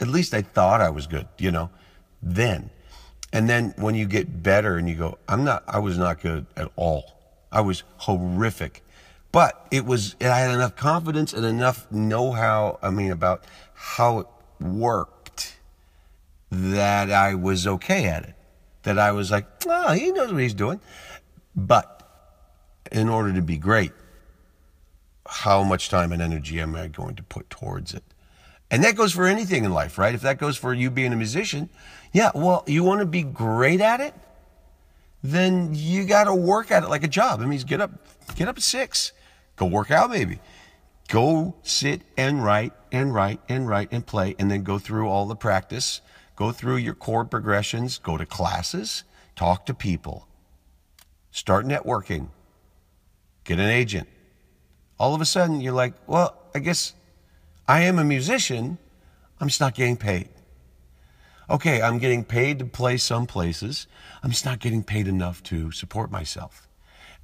at 0.00 0.08
least 0.08 0.34
I 0.34 0.42
thought 0.42 0.80
I 0.80 0.90
was 0.90 1.06
good, 1.06 1.26
you 1.38 1.50
know, 1.50 1.70
then. 2.22 2.70
And 3.32 3.48
then 3.48 3.74
when 3.76 3.94
you 3.94 4.06
get 4.06 4.42
better 4.42 4.76
and 4.76 4.88
you 4.88 4.94
go, 4.94 5.18
I'm 5.28 5.44
not, 5.44 5.64
I 5.66 5.78
was 5.78 5.98
not 5.98 6.20
good 6.20 6.46
at 6.56 6.70
all. 6.76 7.18
I 7.50 7.60
was 7.60 7.82
horrific. 7.98 8.82
But 9.32 9.66
it 9.70 9.84
was, 9.84 10.16
I 10.20 10.24
had 10.38 10.50
enough 10.50 10.76
confidence 10.76 11.32
and 11.32 11.44
enough 11.44 11.90
know 11.90 12.32
how, 12.32 12.78
I 12.82 12.90
mean, 12.90 13.10
about 13.10 13.44
how 13.74 14.20
it 14.20 14.26
worked 14.60 15.58
that 16.50 17.10
I 17.10 17.34
was 17.34 17.66
okay 17.66 18.06
at 18.06 18.24
it. 18.24 18.34
That 18.84 18.98
I 18.98 19.12
was 19.12 19.30
like, 19.30 19.46
oh, 19.66 19.92
he 19.92 20.12
knows 20.12 20.32
what 20.32 20.40
he's 20.40 20.54
doing. 20.54 20.80
But 21.54 22.08
in 22.92 23.08
order 23.08 23.32
to 23.32 23.42
be 23.42 23.58
great, 23.58 23.92
how 25.28 25.64
much 25.64 25.88
time 25.88 26.12
and 26.12 26.22
energy 26.22 26.60
am 26.60 26.76
I 26.76 26.86
going 26.88 27.16
to 27.16 27.22
put 27.22 27.50
towards 27.50 27.92
it? 27.94 28.04
And 28.70 28.82
that 28.82 28.96
goes 28.96 29.12
for 29.12 29.26
anything 29.26 29.64
in 29.64 29.72
life, 29.72 29.96
right? 29.96 30.14
If 30.14 30.22
that 30.22 30.38
goes 30.38 30.56
for 30.56 30.74
you 30.74 30.90
being 30.90 31.12
a 31.12 31.16
musician, 31.16 31.68
yeah, 32.12 32.30
well, 32.34 32.64
you 32.66 32.82
want 32.82 33.00
to 33.00 33.06
be 33.06 33.22
great 33.22 33.80
at 33.80 34.00
it, 34.00 34.14
then 35.22 35.70
you 35.72 36.04
got 36.04 36.24
to 36.24 36.34
work 36.34 36.70
at 36.70 36.82
it 36.82 36.88
like 36.88 37.04
a 37.04 37.08
job. 37.08 37.40
It 37.40 37.46
means 37.46 37.64
get 37.64 37.80
up, 37.80 37.90
get 38.34 38.48
up 38.48 38.56
at 38.56 38.62
six, 38.62 39.12
go 39.56 39.66
work 39.66 39.90
out 39.90 40.10
maybe, 40.10 40.40
go 41.08 41.54
sit 41.62 42.02
and 42.16 42.44
write 42.44 42.72
and 42.90 43.14
write 43.14 43.40
and 43.48 43.68
write 43.68 43.88
and 43.92 44.04
play, 44.04 44.34
and 44.38 44.50
then 44.50 44.62
go 44.62 44.78
through 44.78 45.08
all 45.08 45.26
the 45.26 45.36
practice, 45.36 46.00
go 46.34 46.50
through 46.50 46.76
your 46.76 46.94
chord 46.94 47.30
progressions, 47.30 47.98
go 47.98 48.16
to 48.16 48.26
classes, 48.26 49.04
talk 49.36 49.66
to 49.66 49.74
people, 49.74 50.26
start 51.30 51.66
networking, 51.66 52.28
get 53.44 53.58
an 53.58 53.70
agent. 53.70 54.08
All 54.98 55.14
of 55.14 55.20
a 55.20 55.26
sudden, 55.26 55.60
you're 55.60 55.72
like, 55.72 55.94
well, 56.06 56.36
I 56.54 56.58
guess 56.58 56.94
I 57.68 57.82
am 57.82 57.98
a 57.98 58.04
musician, 58.04 58.78
I'm 59.40 59.48
just 59.48 59.60
not 59.60 59.74
getting 59.74 59.96
paid. 59.96 60.28
Okay, 61.48 61.80
I'm 61.80 61.98
getting 61.98 62.24
paid 62.24 62.58
to 62.60 62.64
play 62.64 62.96
some 62.96 63.26
places. 63.26 63.86
I'm 64.22 64.30
just 64.30 64.44
not 64.44 64.58
getting 64.58 64.82
paid 64.82 65.06
enough 65.06 65.42
to 65.44 65.70
support 65.70 66.10
myself. 66.10 66.68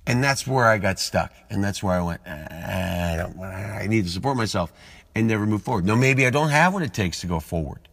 And 0.07 0.23
that's 0.23 0.47
where 0.47 0.67
I 0.67 0.79
got 0.79 0.99
stuck. 0.99 1.33
And 1.51 1.63
that's 1.63 1.83
where 1.83 1.95
I 1.95 2.03
went, 2.03 2.21
I 2.27 3.17
don't, 3.19 3.41
I 3.41 3.87
need 3.89 4.05
to 4.05 4.11
support 4.11 4.37
myself 4.37 4.73
and 5.15 5.27
never 5.29 5.47
move 5.47 5.63
forward. 5.63 5.85
No, 5.85 5.97
maybe 5.97 6.27
I 6.27 6.31
don't 6.31 6.51
have 6.51 6.75
what 6.75 6.83
it 6.83 6.95
takes 6.95 7.21
to 7.21 7.27
go 7.27 7.41
forward. 7.41 7.89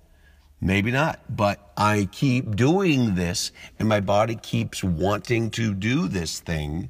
Maybe 0.62 0.92
not, 0.92 1.20
but 1.30 1.72
I 1.78 2.10
keep 2.12 2.56
doing 2.56 3.16
this 3.16 3.52
and 3.78 3.88
my 3.88 4.02
body 4.02 4.36
keeps 4.36 4.84
wanting 4.84 5.52
to 5.52 5.74
do 5.74 6.08
this 6.08 6.40
thing. 6.40 6.90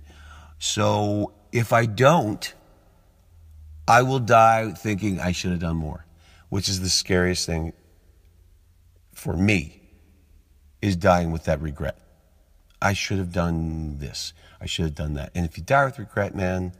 So 0.57 1.33
if 1.51 1.71
I 1.71 1.85
don't, 1.85 2.51
I 3.89 4.03
will 4.03 4.19
die 4.19 4.71
thinking 4.71 5.19
I 5.19 5.31
should 5.31 5.49
have 5.49 5.59
done 5.59 5.77
more, 5.77 6.05
which 6.49 6.69
is 6.69 6.79
the 6.79 6.89
scariest 6.89 7.47
thing 7.47 7.73
for 9.15 9.35
me, 9.35 9.81
is 10.79 10.95
dying 10.95 11.31
with 11.31 11.45
that 11.45 11.59
regret. 11.59 11.97
I 12.79 12.93
should 12.93 13.17
have 13.17 13.33
done 13.33 13.97
this. 13.97 14.33
I 14.61 14.67
should 14.67 14.85
have 14.85 14.95
done 14.95 15.15
that. 15.15 15.31
And 15.33 15.43
if 15.43 15.57
you 15.57 15.63
die 15.63 15.85
with 15.85 15.97
regret, 15.97 16.35
man, 16.35 16.71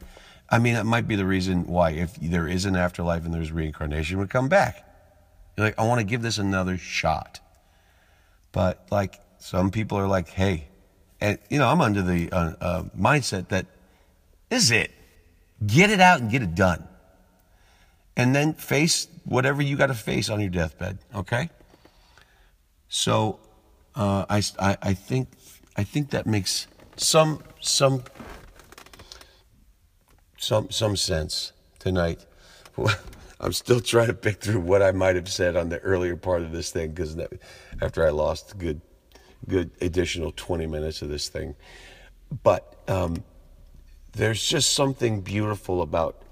I 0.48 0.60
mean, 0.60 0.74
that 0.74 0.86
might 0.86 1.08
be 1.08 1.16
the 1.16 1.26
reason 1.26 1.66
why, 1.66 1.90
if 1.90 2.14
there 2.14 2.46
is 2.46 2.64
an 2.64 2.76
afterlife 2.76 3.24
and 3.24 3.34
there's 3.34 3.50
reincarnation, 3.50 4.18
would 4.18 4.30
come 4.30 4.48
back. 4.48 4.86
You're 5.56 5.66
like, 5.66 5.78
I 5.78 5.86
want 5.86 5.98
to 5.98 6.06
give 6.06 6.22
this 6.22 6.38
another 6.38 6.78
shot. 6.78 7.40
But 8.52 8.86
like, 8.92 9.20
some 9.38 9.72
people 9.72 9.98
are 9.98 10.06
like, 10.06 10.28
hey, 10.28 10.68
and 11.20 11.38
you 11.48 11.58
know, 11.58 11.68
I'm 11.68 11.80
under 11.80 12.02
the 12.02 12.30
uh, 12.30 12.52
uh, 12.60 12.82
mindset 12.96 13.48
that 13.48 13.66
this 14.48 14.62
is 14.62 14.70
it. 14.70 14.92
Get 15.66 15.90
it 15.90 16.00
out 16.00 16.20
and 16.20 16.30
get 16.30 16.42
it 16.42 16.54
done. 16.54 16.86
And 18.16 18.34
then 18.34 18.54
face 18.54 19.08
whatever 19.24 19.62
you 19.62 19.76
got 19.76 19.86
to 19.86 19.94
face 19.94 20.28
on 20.28 20.40
your 20.40 20.50
deathbed. 20.50 20.98
Okay. 21.14 21.50
So 22.88 23.38
uh, 23.94 24.26
I, 24.28 24.42
I, 24.58 24.76
I 24.82 24.94
think 24.94 25.28
I 25.76 25.84
think 25.84 26.10
that 26.10 26.26
makes 26.26 26.66
some 26.96 27.42
some 27.60 28.02
some 30.36 30.70
some 30.70 30.96
sense 30.96 31.52
tonight. 31.78 32.26
I'm 33.40 33.52
still 33.52 33.80
trying 33.80 34.08
to 34.08 34.14
pick 34.14 34.40
through 34.40 34.60
what 34.60 34.82
I 34.82 34.92
might 34.92 35.16
have 35.16 35.28
said 35.28 35.56
on 35.56 35.70
the 35.70 35.78
earlier 35.78 36.16
part 36.16 36.42
of 36.42 36.52
this 36.52 36.70
thing 36.70 36.90
because 36.90 37.16
after 37.80 38.06
I 38.06 38.10
lost 38.10 38.58
good 38.58 38.80
good 39.48 39.70
additional 39.80 40.32
20 40.36 40.66
minutes 40.66 41.00
of 41.00 41.08
this 41.08 41.28
thing, 41.28 41.54
but 42.42 42.76
um, 42.88 43.24
there's 44.12 44.46
just 44.46 44.74
something 44.74 45.22
beautiful 45.22 45.80
about 45.80 46.22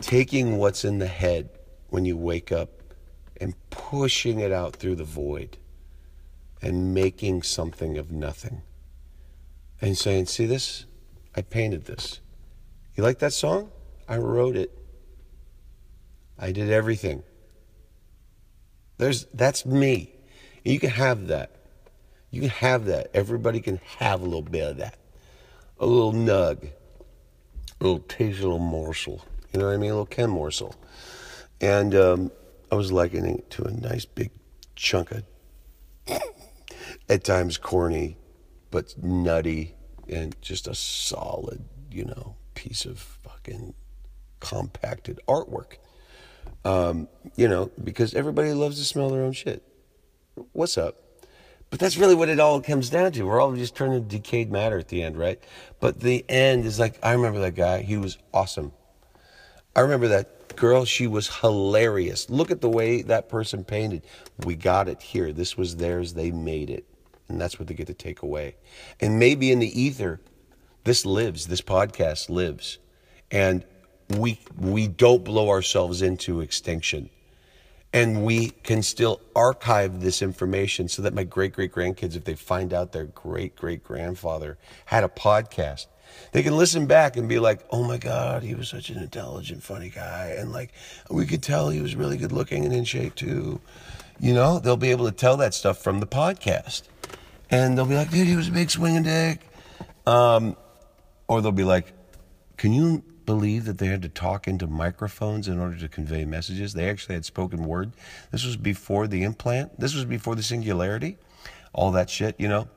taking 0.00 0.58
what's 0.58 0.84
in 0.84 0.98
the 0.98 1.06
head 1.06 1.50
when 1.88 2.04
you 2.04 2.16
wake 2.16 2.52
up 2.52 2.70
and 3.40 3.54
pushing 3.70 4.40
it 4.40 4.52
out 4.52 4.76
through 4.76 4.96
the 4.96 5.04
void 5.04 5.56
and 6.60 6.94
making 6.94 7.42
something 7.42 7.96
of 7.96 8.10
nothing 8.10 8.62
and 9.80 9.96
saying, 9.96 10.26
See 10.26 10.46
this? 10.46 10.86
I 11.36 11.42
painted 11.42 11.84
this. 11.84 12.20
You 12.96 13.04
like 13.04 13.20
that 13.20 13.32
song? 13.32 13.70
I 14.08 14.16
wrote 14.16 14.56
it. 14.56 14.76
I 16.38 16.52
did 16.52 16.70
everything. 16.70 17.22
There's 18.96 19.26
that's 19.26 19.64
me. 19.64 20.14
You 20.64 20.80
can 20.80 20.90
have 20.90 21.28
that. 21.28 21.52
You 22.30 22.40
can 22.40 22.50
have 22.50 22.86
that. 22.86 23.10
Everybody 23.14 23.60
can 23.60 23.80
have 23.98 24.20
a 24.20 24.24
little 24.24 24.42
bit 24.42 24.70
of 24.70 24.76
that. 24.78 24.98
A 25.78 25.86
little 25.86 26.12
nug. 26.12 26.70
A 27.80 27.84
little 27.84 28.00
taste, 28.00 28.40
a 28.40 28.42
little 28.42 28.58
morsel. 28.58 29.24
You 29.52 29.60
know 29.60 29.66
what 29.66 29.74
I 29.74 29.76
mean? 29.78 29.90
A 29.90 29.94
little 29.94 30.06
Ken 30.06 30.30
morsel. 30.30 30.74
And 31.60 31.94
um, 31.94 32.30
I 32.70 32.74
was 32.74 32.92
likening 32.92 33.38
it 33.38 33.50
to 33.50 33.64
a 33.64 33.70
nice 33.70 34.04
big 34.04 34.30
chunk 34.76 35.10
of, 35.10 35.24
at 37.08 37.24
times 37.24 37.58
corny, 37.58 38.16
but 38.70 38.94
nutty, 39.02 39.74
and 40.08 40.36
just 40.40 40.68
a 40.68 40.74
solid, 40.74 41.64
you 41.90 42.04
know, 42.04 42.36
piece 42.54 42.84
of 42.84 42.98
fucking 42.98 43.74
compacted 44.40 45.20
artwork. 45.26 45.76
Um, 46.64 47.08
you 47.36 47.48
know, 47.48 47.70
because 47.82 48.14
everybody 48.14 48.52
loves 48.52 48.78
to 48.78 48.84
smell 48.84 49.10
their 49.10 49.22
own 49.22 49.32
shit. 49.32 49.62
What's 50.52 50.78
up? 50.78 50.96
But 51.70 51.78
that's 51.78 51.98
really 51.98 52.14
what 52.14 52.28
it 52.28 52.40
all 52.40 52.60
comes 52.60 52.88
down 52.88 53.12
to. 53.12 53.24
We're 53.24 53.40
all 53.40 53.54
just 53.54 53.74
turning 53.74 54.02
to 54.02 54.08
decayed 54.08 54.50
matter 54.50 54.78
at 54.78 54.88
the 54.88 55.02
end, 55.02 55.18
right? 55.18 55.42
But 55.80 56.00
the 56.00 56.24
end 56.28 56.64
is 56.64 56.78
like, 56.78 56.98
I 57.02 57.12
remember 57.12 57.40
that 57.40 57.54
guy. 57.54 57.82
He 57.82 57.96
was 57.96 58.16
awesome. 58.32 58.72
I 59.78 59.82
remember 59.82 60.08
that 60.08 60.56
girl. 60.56 60.84
She 60.84 61.06
was 61.06 61.28
hilarious. 61.28 62.28
Look 62.28 62.50
at 62.50 62.60
the 62.60 62.68
way 62.68 63.02
that 63.02 63.28
person 63.28 63.62
painted. 63.62 64.02
We 64.44 64.56
got 64.56 64.88
it 64.88 65.00
here. 65.00 65.32
This 65.32 65.56
was 65.56 65.76
theirs. 65.76 66.14
They 66.14 66.32
made 66.32 66.68
it. 66.68 66.84
And 67.28 67.40
that's 67.40 67.60
what 67.60 67.68
they 67.68 67.74
get 67.74 67.86
to 67.86 67.94
take 67.94 68.22
away. 68.22 68.56
And 68.98 69.20
maybe 69.20 69.52
in 69.52 69.60
the 69.60 69.80
ether, 69.80 70.20
this 70.82 71.06
lives. 71.06 71.46
This 71.46 71.60
podcast 71.60 72.28
lives. 72.28 72.78
And 73.30 73.64
we, 74.16 74.40
we 74.58 74.88
don't 74.88 75.22
blow 75.22 75.48
ourselves 75.48 76.02
into 76.02 76.40
extinction 76.40 77.08
and 77.92 78.24
we 78.24 78.50
can 78.50 78.82
still 78.82 79.20
archive 79.34 80.00
this 80.00 80.20
information 80.20 80.88
so 80.88 81.02
that 81.02 81.14
my 81.14 81.24
great 81.24 81.54
great 81.54 81.72
grandkids, 81.72 82.16
if 82.16 82.24
they 82.24 82.34
find 82.34 82.74
out 82.74 82.92
their 82.92 83.06
great 83.06 83.56
great 83.56 83.82
grandfather 83.82 84.58
had 84.86 85.04
a 85.04 85.08
podcast, 85.08 85.86
they 86.32 86.42
can 86.42 86.56
listen 86.56 86.86
back 86.86 87.16
and 87.16 87.28
be 87.28 87.38
like, 87.38 87.64
oh 87.70 87.84
my 87.84 87.98
God, 87.98 88.42
he 88.42 88.54
was 88.54 88.68
such 88.68 88.90
an 88.90 88.98
intelligent, 88.98 89.62
funny 89.62 89.90
guy. 89.90 90.34
And 90.38 90.52
like, 90.52 90.72
we 91.10 91.26
could 91.26 91.42
tell 91.42 91.70
he 91.70 91.80
was 91.80 91.94
really 91.94 92.16
good 92.16 92.32
looking 92.32 92.64
and 92.64 92.74
in 92.74 92.84
shape 92.84 93.14
too. 93.14 93.60
You 94.20 94.34
know, 94.34 94.58
they'll 94.58 94.76
be 94.76 94.90
able 94.90 95.06
to 95.06 95.12
tell 95.12 95.36
that 95.38 95.54
stuff 95.54 95.78
from 95.78 96.00
the 96.00 96.06
podcast. 96.06 96.82
And 97.50 97.78
they'll 97.78 97.86
be 97.86 97.94
like, 97.94 98.10
dude, 98.10 98.26
he 98.26 98.36
was 98.36 98.48
a 98.48 98.52
big 98.52 98.70
swinging 98.70 99.04
dick. 99.04 99.40
Um, 100.06 100.56
or 101.28 101.40
they'll 101.40 101.52
be 101.52 101.64
like, 101.64 101.92
can 102.56 102.72
you 102.72 103.04
believe 103.28 103.66
that 103.66 103.76
they 103.76 103.88
had 103.88 104.00
to 104.00 104.08
talk 104.08 104.48
into 104.48 104.66
microphones 104.66 105.48
in 105.48 105.60
order 105.60 105.76
to 105.76 105.86
convey 105.86 106.24
messages. 106.24 106.72
They 106.72 106.88
actually 106.88 107.16
had 107.16 107.26
spoken 107.26 107.62
word. 107.62 107.92
This 108.32 108.42
was 108.42 108.56
before 108.56 109.06
the 109.06 109.22
implant. 109.22 109.78
This 109.78 109.94
was 109.94 110.06
before 110.06 110.34
the 110.34 110.42
singularity. 110.42 111.18
All 111.74 111.92
that 111.92 112.08
shit, 112.08 112.36
you 112.40 112.48
know. 112.48 112.68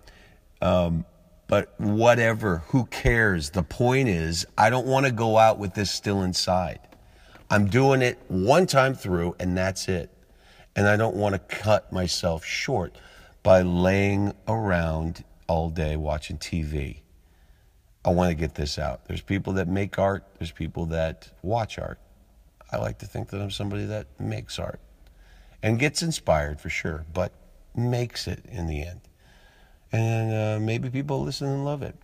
Um, 0.62 1.06
but 1.52 1.78
whatever, 1.82 2.64
who 2.70 2.86
cares? 2.86 3.50
The 3.50 3.62
point 3.62 4.08
is, 4.08 4.46
I 4.58 4.70
don't 4.70 4.88
want 4.88 5.06
to 5.06 5.12
go 5.12 5.38
out 5.38 5.60
with 5.60 5.74
this 5.74 5.92
still 5.92 6.24
inside. 6.24 6.80
I'm 7.50 7.68
doing 7.68 8.02
it 8.02 8.18
one 8.30 8.66
time 8.66 8.94
through, 8.94 9.36
and 9.38 9.58
that's 9.58 9.90
it. 9.90 10.10
And 10.78 10.88
I 10.88 10.96
don't 10.96 11.18
want 11.18 11.34
to 11.34 11.40
cut 11.40 11.92
myself 11.92 12.46
short 12.46 12.98
by 13.44 13.64
laying 13.64 14.32
around 14.48 15.26
all 15.48 15.70
day 15.70 15.98
watching 15.98 16.38
TV. 16.38 17.02
I 18.06 18.12
want 18.12 18.30
to 18.30 18.36
get 18.36 18.56
this 18.56 18.80
out. 18.80 19.04
There's 19.04 19.20
people 19.20 19.52
that 19.54 19.68
make 19.68 20.00
art, 20.00 20.24
there's 20.40 20.54
people 20.54 20.86
that 20.86 21.32
watch 21.42 21.78
art. 21.78 22.00
I 22.72 22.78
like 22.78 23.00
to 23.00 23.06
think 23.06 23.28
that 23.32 23.42
I'm 23.42 23.52
somebody 23.52 23.84
that 23.88 24.08
makes 24.18 24.58
art 24.58 24.80
and 25.62 25.78
gets 25.78 26.02
inspired 26.02 26.62
for 26.62 26.70
sure, 26.70 27.04
but 27.14 27.34
makes 27.76 28.26
it 28.26 28.46
in 28.50 28.68
the 28.68 28.84
end. 28.88 29.02
And 29.91 30.34
uh, 30.34 30.65
maybe 30.65 30.89
people 30.89 31.21
listen 31.21 31.47
and 31.47 31.65
love 31.65 31.82
it. 31.82 31.95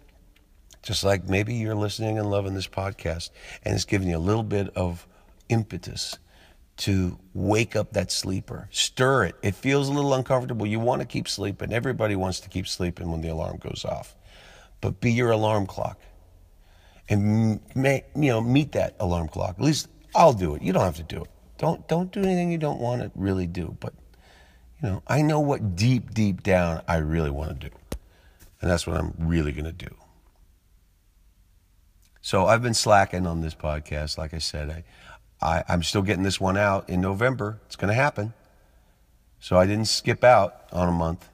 Just 0.84 1.04
like 1.04 1.28
maybe 1.28 1.56
you're 1.56 1.76
listening 1.76 2.18
and 2.18 2.30
loving 2.30 2.54
this 2.54 2.68
podcast 2.68 3.32
and 3.64 3.76
it's 3.76 3.86
giving 3.86 4.10
you 4.10 4.18
a 4.18 4.20
little 4.20 4.44
bit 4.44 4.70
of 4.76 5.08
impetus 5.50 6.18
to 6.78 7.18
wake 7.34 7.76
up 7.76 7.94
that 7.94 8.12
sleeper, 8.12 8.70
stir 8.72 9.26
it. 9.26 9.36
It 9.42 9.56
feels 9.56 9.90
a 9.90 9.94
little 9.94 10.14
uncomfortable. 10.14 10.66
You 10.68 10.80
want 10.80 11.02
to 11.02 11.08
keep 11.08 11.28
sleeping. 11.28 11.74
Everybody 11.74 12.16
wants 12.16 12.40
to 12.42 12.50
keep 12.50 12.68
sleeping 12.68 13.12
when 13.12 13.22
the 13.22 13.30
alarm 13.30 13.58
goes 13.58 13.84
off 13.84 14.16
but 14.82 15.00
be 15.00 15.12
your 15.12 15.32
alarm 15.32 15.66
clock. 15.66 16.00
And 17.10 17.60
you 17.76 18.02
know, 18.16 18.42
meet 18.42 18.74
that 18.74 18.96
alarm 19.00 19.30
clock. 19.30 19.56
At 19.58 19.64
least 19.64 19.88
I'll 20.14 20.34
do 20.34 20.56
it. 20.56 20.62
You 20.62 20.74
don't 20.74 20.84
have 20.84 20.98
to 20.98 21.04
do 21.04 21.22
it. 21.22 21.30
Don't 21.58 21.88
don't 21.88 22.12
do 22.12 22.20
anything 22.22 22.52
you 22.52 22.58
don't 22.58 22.80
want 22.80 23.02
to 23.02 23.12
really 23.16 23.48
do. 23.48 23.76
But 23.80 23.94
you 24.82 24.90
know, 24.90 25.04
I 25.08 25.22
know 25.22 25.40
what 25.40 25.76
deep, 25.76 26.14
deep 26.14 26.44
down 26.44 26.82
I 26.88 26.98
really 26.98 27.32
want 27.32 27.60
to 27.60 27.70
do. 27.70 27.76
And 28.62 28.70
that's 28.70 28.88
what 28.88 28.98
I'm 28.98 29.14
really 29.20 29.52
gonna 29.52 29.72
do. 29.72 29.96
So 32.22 32.46
I've 32.48 32.62
been 32.62 32.74
slacking 32.74 33.28
on 33.28 33.42
this 33.42 33.56
podcast. 33.56 34.18
Like 34.18 34.34
I 34.34 34.40
said, 34.40 34.84
I, 35.42 35.58
I 35.60 35.64
I'm 35.70 35.84
still 35.84 36.02
getting 36.02 36.24
this 36.24 36.40
one 36.40 36.58
out 36.58 36.90
in 36.90 37.02
November. 37.02 37.60
It's 37.68 37.76
gonna 37.76 37.94
happen. 37.94 38.34
So 39.40 39.58
I 39.58 39.66
didn't 39.68 39.86
skip 39.86 40.24
out 40.24 40.64
on 40.72 40.90
a 40.90 40.92
month. 40.92 41.30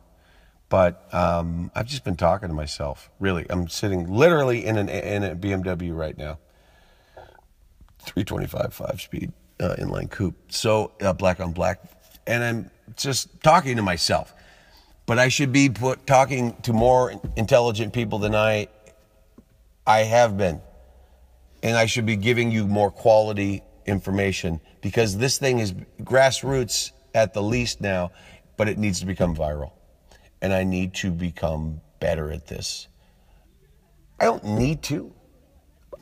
But 0.70 1.08
um, 1.14 1.70
I've 1.76 1.86
just 1.86 2.04
been 2.04 2.16
talking 2.16 2.50
to 2.50 2.54
myself. 2.56 3.12
Really, 3.20 3.46
I'm 3.50 3.68
sitting 3.68 4.12
literally 4.12 4.66
in 4.66 4.78
an 4.78 4.90
in 4.90 5.24
a 5.24 5.36
BMW 5.36 5.96
right 5.96 6.18
now, 6.18 6.40
325 8.00 8.74
five 8.74 9.00
speed 9.00 9.32
uh, 9.60 9.76
inline 9.78 10.10
coupe. 10.10 10.52
So 10.52 10.92
uh, 11.00 11.14
black 11.14 11.40
on 11.40 11.52
black, 11.52 11.80
and 12.26 12.44
I'm 12.44 12.72
just 12.96 13.42
talking 13.42 13.76
to 13.78 13.82
myself. 13.82 14.34
But 15.06 15.20
I 15.20 15.28
should 15.28 15.52
be 15.52 15.70
put, 15.70 16.08
talking 16.08 16.56
to 16.64 16.74
more 16.74 17.14
intelligent 17.36 17.94
people 17.94 18.20
than 18.20 18.36
I 18.36 18.68
I 19.86 20.00
have 20.00 20.38
been, 20.38 20.62
and 21.62 21.76
I 21.76 21.88
should 21.88 22.06
be 22.06 22.16
giving 22.16 22.52
you 22.52 22.68
more 22.68 22.90
quality 22.90 23.64
information 23.86 24.62
because 24.82 25.18
this 25.18 25.38
thing 25.38 25.60
is 25.60 25.74
grassroots 26.02 26.92
at 27.14 27.34
the 27.34 27.42
least 27.42 27.82
now, 27.82 28.12
but 28.56 28.70
it 28.70 28.78
needs 28.78 29.02
to 29.02 29.06
become 29.06 29.36
viral 29.36 29.74
and 30.44 30.54
I 30.54 30.66
need 30.66 30.94
to 30.96 31.10
become 31.10 31.82
better 32.02 32.30
at 32.30 32.48
this. 32.48 32.90
I 34.20 34.26
don't 34.26 34.44
need 34.44 34.84
to. 34.84 35.14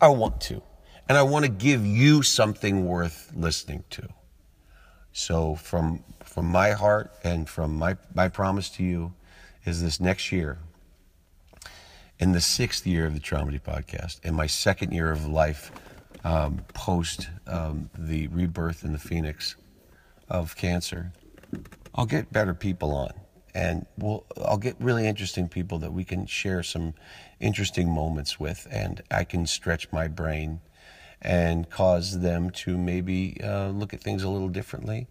I 0.01 0.07
want 0.07 0.41
to. 0.41 0.63
And 1.07 1.17
I 1.17 1.21
want 1.21 1.45
to 1.45 1.51
give 1.51 1.85
you 1.85 2.23
something 2.23 2.85
worth 2.85 3.31
listening 3.35 3.83
to. 3.91 4.09
So 5.11 5.55
from 5.55 6.03
from 6.31 6.45
my 6.45 6.71
heart 6.71 7.11
and 7.25 7.49
from 7.49 7.75
my, 7.75 7.97
my 8.15 8.29
promise 8.29 8.69
to 8.69 8.83
you 8.83 9.13
is 9.65 9.83
this 9.83 9.99
next 9.99 10.31
year, 10.31 10.59
in 12.19 12.31
the 12.31 12.39
sixth 12.39 12.87
year 12.87 13.05
of 13.05 13.13
the 13.13 13.19
Traumedy 13.19 13.61
podcast, 13.61 14.23
in 14.23 14.33
my 14.33 14.47
second 14.47 14.93
year 14.93 15.11
of 15.11 15.27
life 15.27 15.73
um, 16.23 16.61
post 16.73 17.27
um, 17.47 17.89
the 17.97 18.27
rebirth 18.27 18.85
in 18.85 18.93
the 18.93 18.97
phoenix 18.97 19.57
of 20.29 20.55
cancer, 20.55 21.11
I'll 21.93 22.05
get 22.05 22.31
better 22.31 22.53
people 22.53 22.91
on, 22.95 23.11
and 23.53 23.85
we'll 23.97 24.23
I'll 24.45 24.57
get 24.57 24.77
really 24.79 25.07
interesting 25.07 25.49
people 25.49 25.79
that 25.79 25.91
we 25.91 26.05
can 26.05 26.25
share 26.27 26.63
some 26.63 26.93
interesting 27.41 27.89
moments 27.89 28.39
with, 28.39 28.67
and 28.71 29.03
I 29.11 29.25
can 29.25 29.45
stretch 29.45 29.91
my 29.91 30.07
brain 30.07 30.61
and 31.21 31.69
cause 31.69 32.21
them 32.21 32.51
to 32.51 32.77
maybe 32.77 33.37
uh, 33.43 33.67
look 33.67 33.93
at 33.93 34.01
things 34.01 34.23
a 34.23 34.29
little 34.29 34.47
differently, 34.47 35.07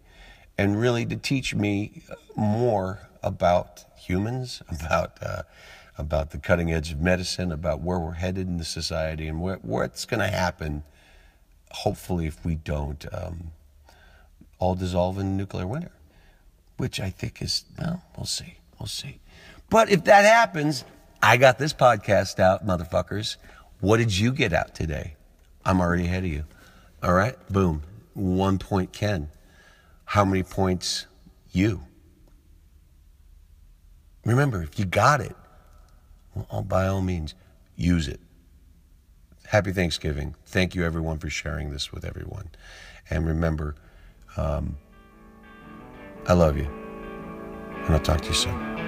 and 0.61 0.79
really 0.79 1.07
to 1.07 1.15
teach 1.15 1.55
me 1.55 2.03
more 2.35 2.99
about 3.23 3.83
humans, 3.97 4.61
about 4.83 5.17
uh, 5.21 5.41
about 5.97 6.31
the 6.31 6.37
cutting 6.37 6.71
edge 6.71 6.91
of 6.91 7.01
medicine, 7.01 7.51
about 7.51 7.81
where 7.81 7.99
we're 7.99 8.13
headed 8.13 8.47
in 8.47 8.57
the 8.57 8.65
society, 8.65 9.27
and 9.27 9.41
where, 9.41 9.57
what's 9.57 10.05
going 10.05 10.19
to 10.19 10.27
happen. 10.27 10.83
Hopefully, 11.71 12.27
if 12.27 12.43
we 12.45 12.55
don't 12.55 13.05
um, 13.11 13.51
all 14.59 14.75
dissolve 14.75 15.17
in 15.17 15.35
nuclear 15.35 15.65
winter, 15.65 15.91
which 16.77 16.99
I 16.99 17.09
think 17.09 17.41
is 17.41 17.65
well, 17.79 18.03
we'll 18.15 18.25
see, 18.25 18.55
we'll 18.79 18.87
see. 18.87 19.19
But 19.69 19.89
if 19.89 20.03
that 20.03 20.25
happens, 20.25 20.83
I 21.23 21.37
got 21.37 21.57
this 21.57 21.73
podcast 21.73 22.39
out, 22.39 22.65
motherfuckers. 22.65 23.37
What 23.79 23.97
did 23.97 24.15
you 24.15 24.31
get 24.31 24.53
out 24.53 24.75
today? 24.75 25.15
I'm 25.65 25.81
already 25.81 26.05
ahead 26.05 26.23
of 26.23 26.29
you. 26.29 26.43
All 27.01 27.13
right, 27.13 27.35
boom, 27.49 27.81
one 28.13 28.59
point 28.59 28.93
Ken. 28.93 29.29
How 30.11 30.25
many 30.25 30.43
points 30.43 31.05
you? 31.53 31.85
Remember, 34.25 34.61
if 34.61 34.77
you 34.77 34.83
got 34.83 35.21
it, 35.21 35.33
well, 36.35 36.63
by 36.63 36.87
all 36.87 36.99
means, 36.99 37.33
use 37.77 38.09
it. 38.09 38.19
Happy 39.45 39.71
Thanksgiving. 39.71 40.35
Thank 40.45 40.75
you, 40.75 40.83
everyone, 40.83 41.17
for 41.17 41.29
sharing 41.29 41.69
this 41.69 41.93
with 41.93 42.03
everyone. 42.03 42.49
And 43.09 43.25
remember, 43.25 43.75
um, 44.35 44.77
I 46.27 46.33
love 46.33 46.57
you. 46.57 46.67
And 47.85 47.95
I'll 47.95 48.01
talk 48.01 48.19
to 48.19 48.27
you 48.27 48.33
soon. 48.33 48.80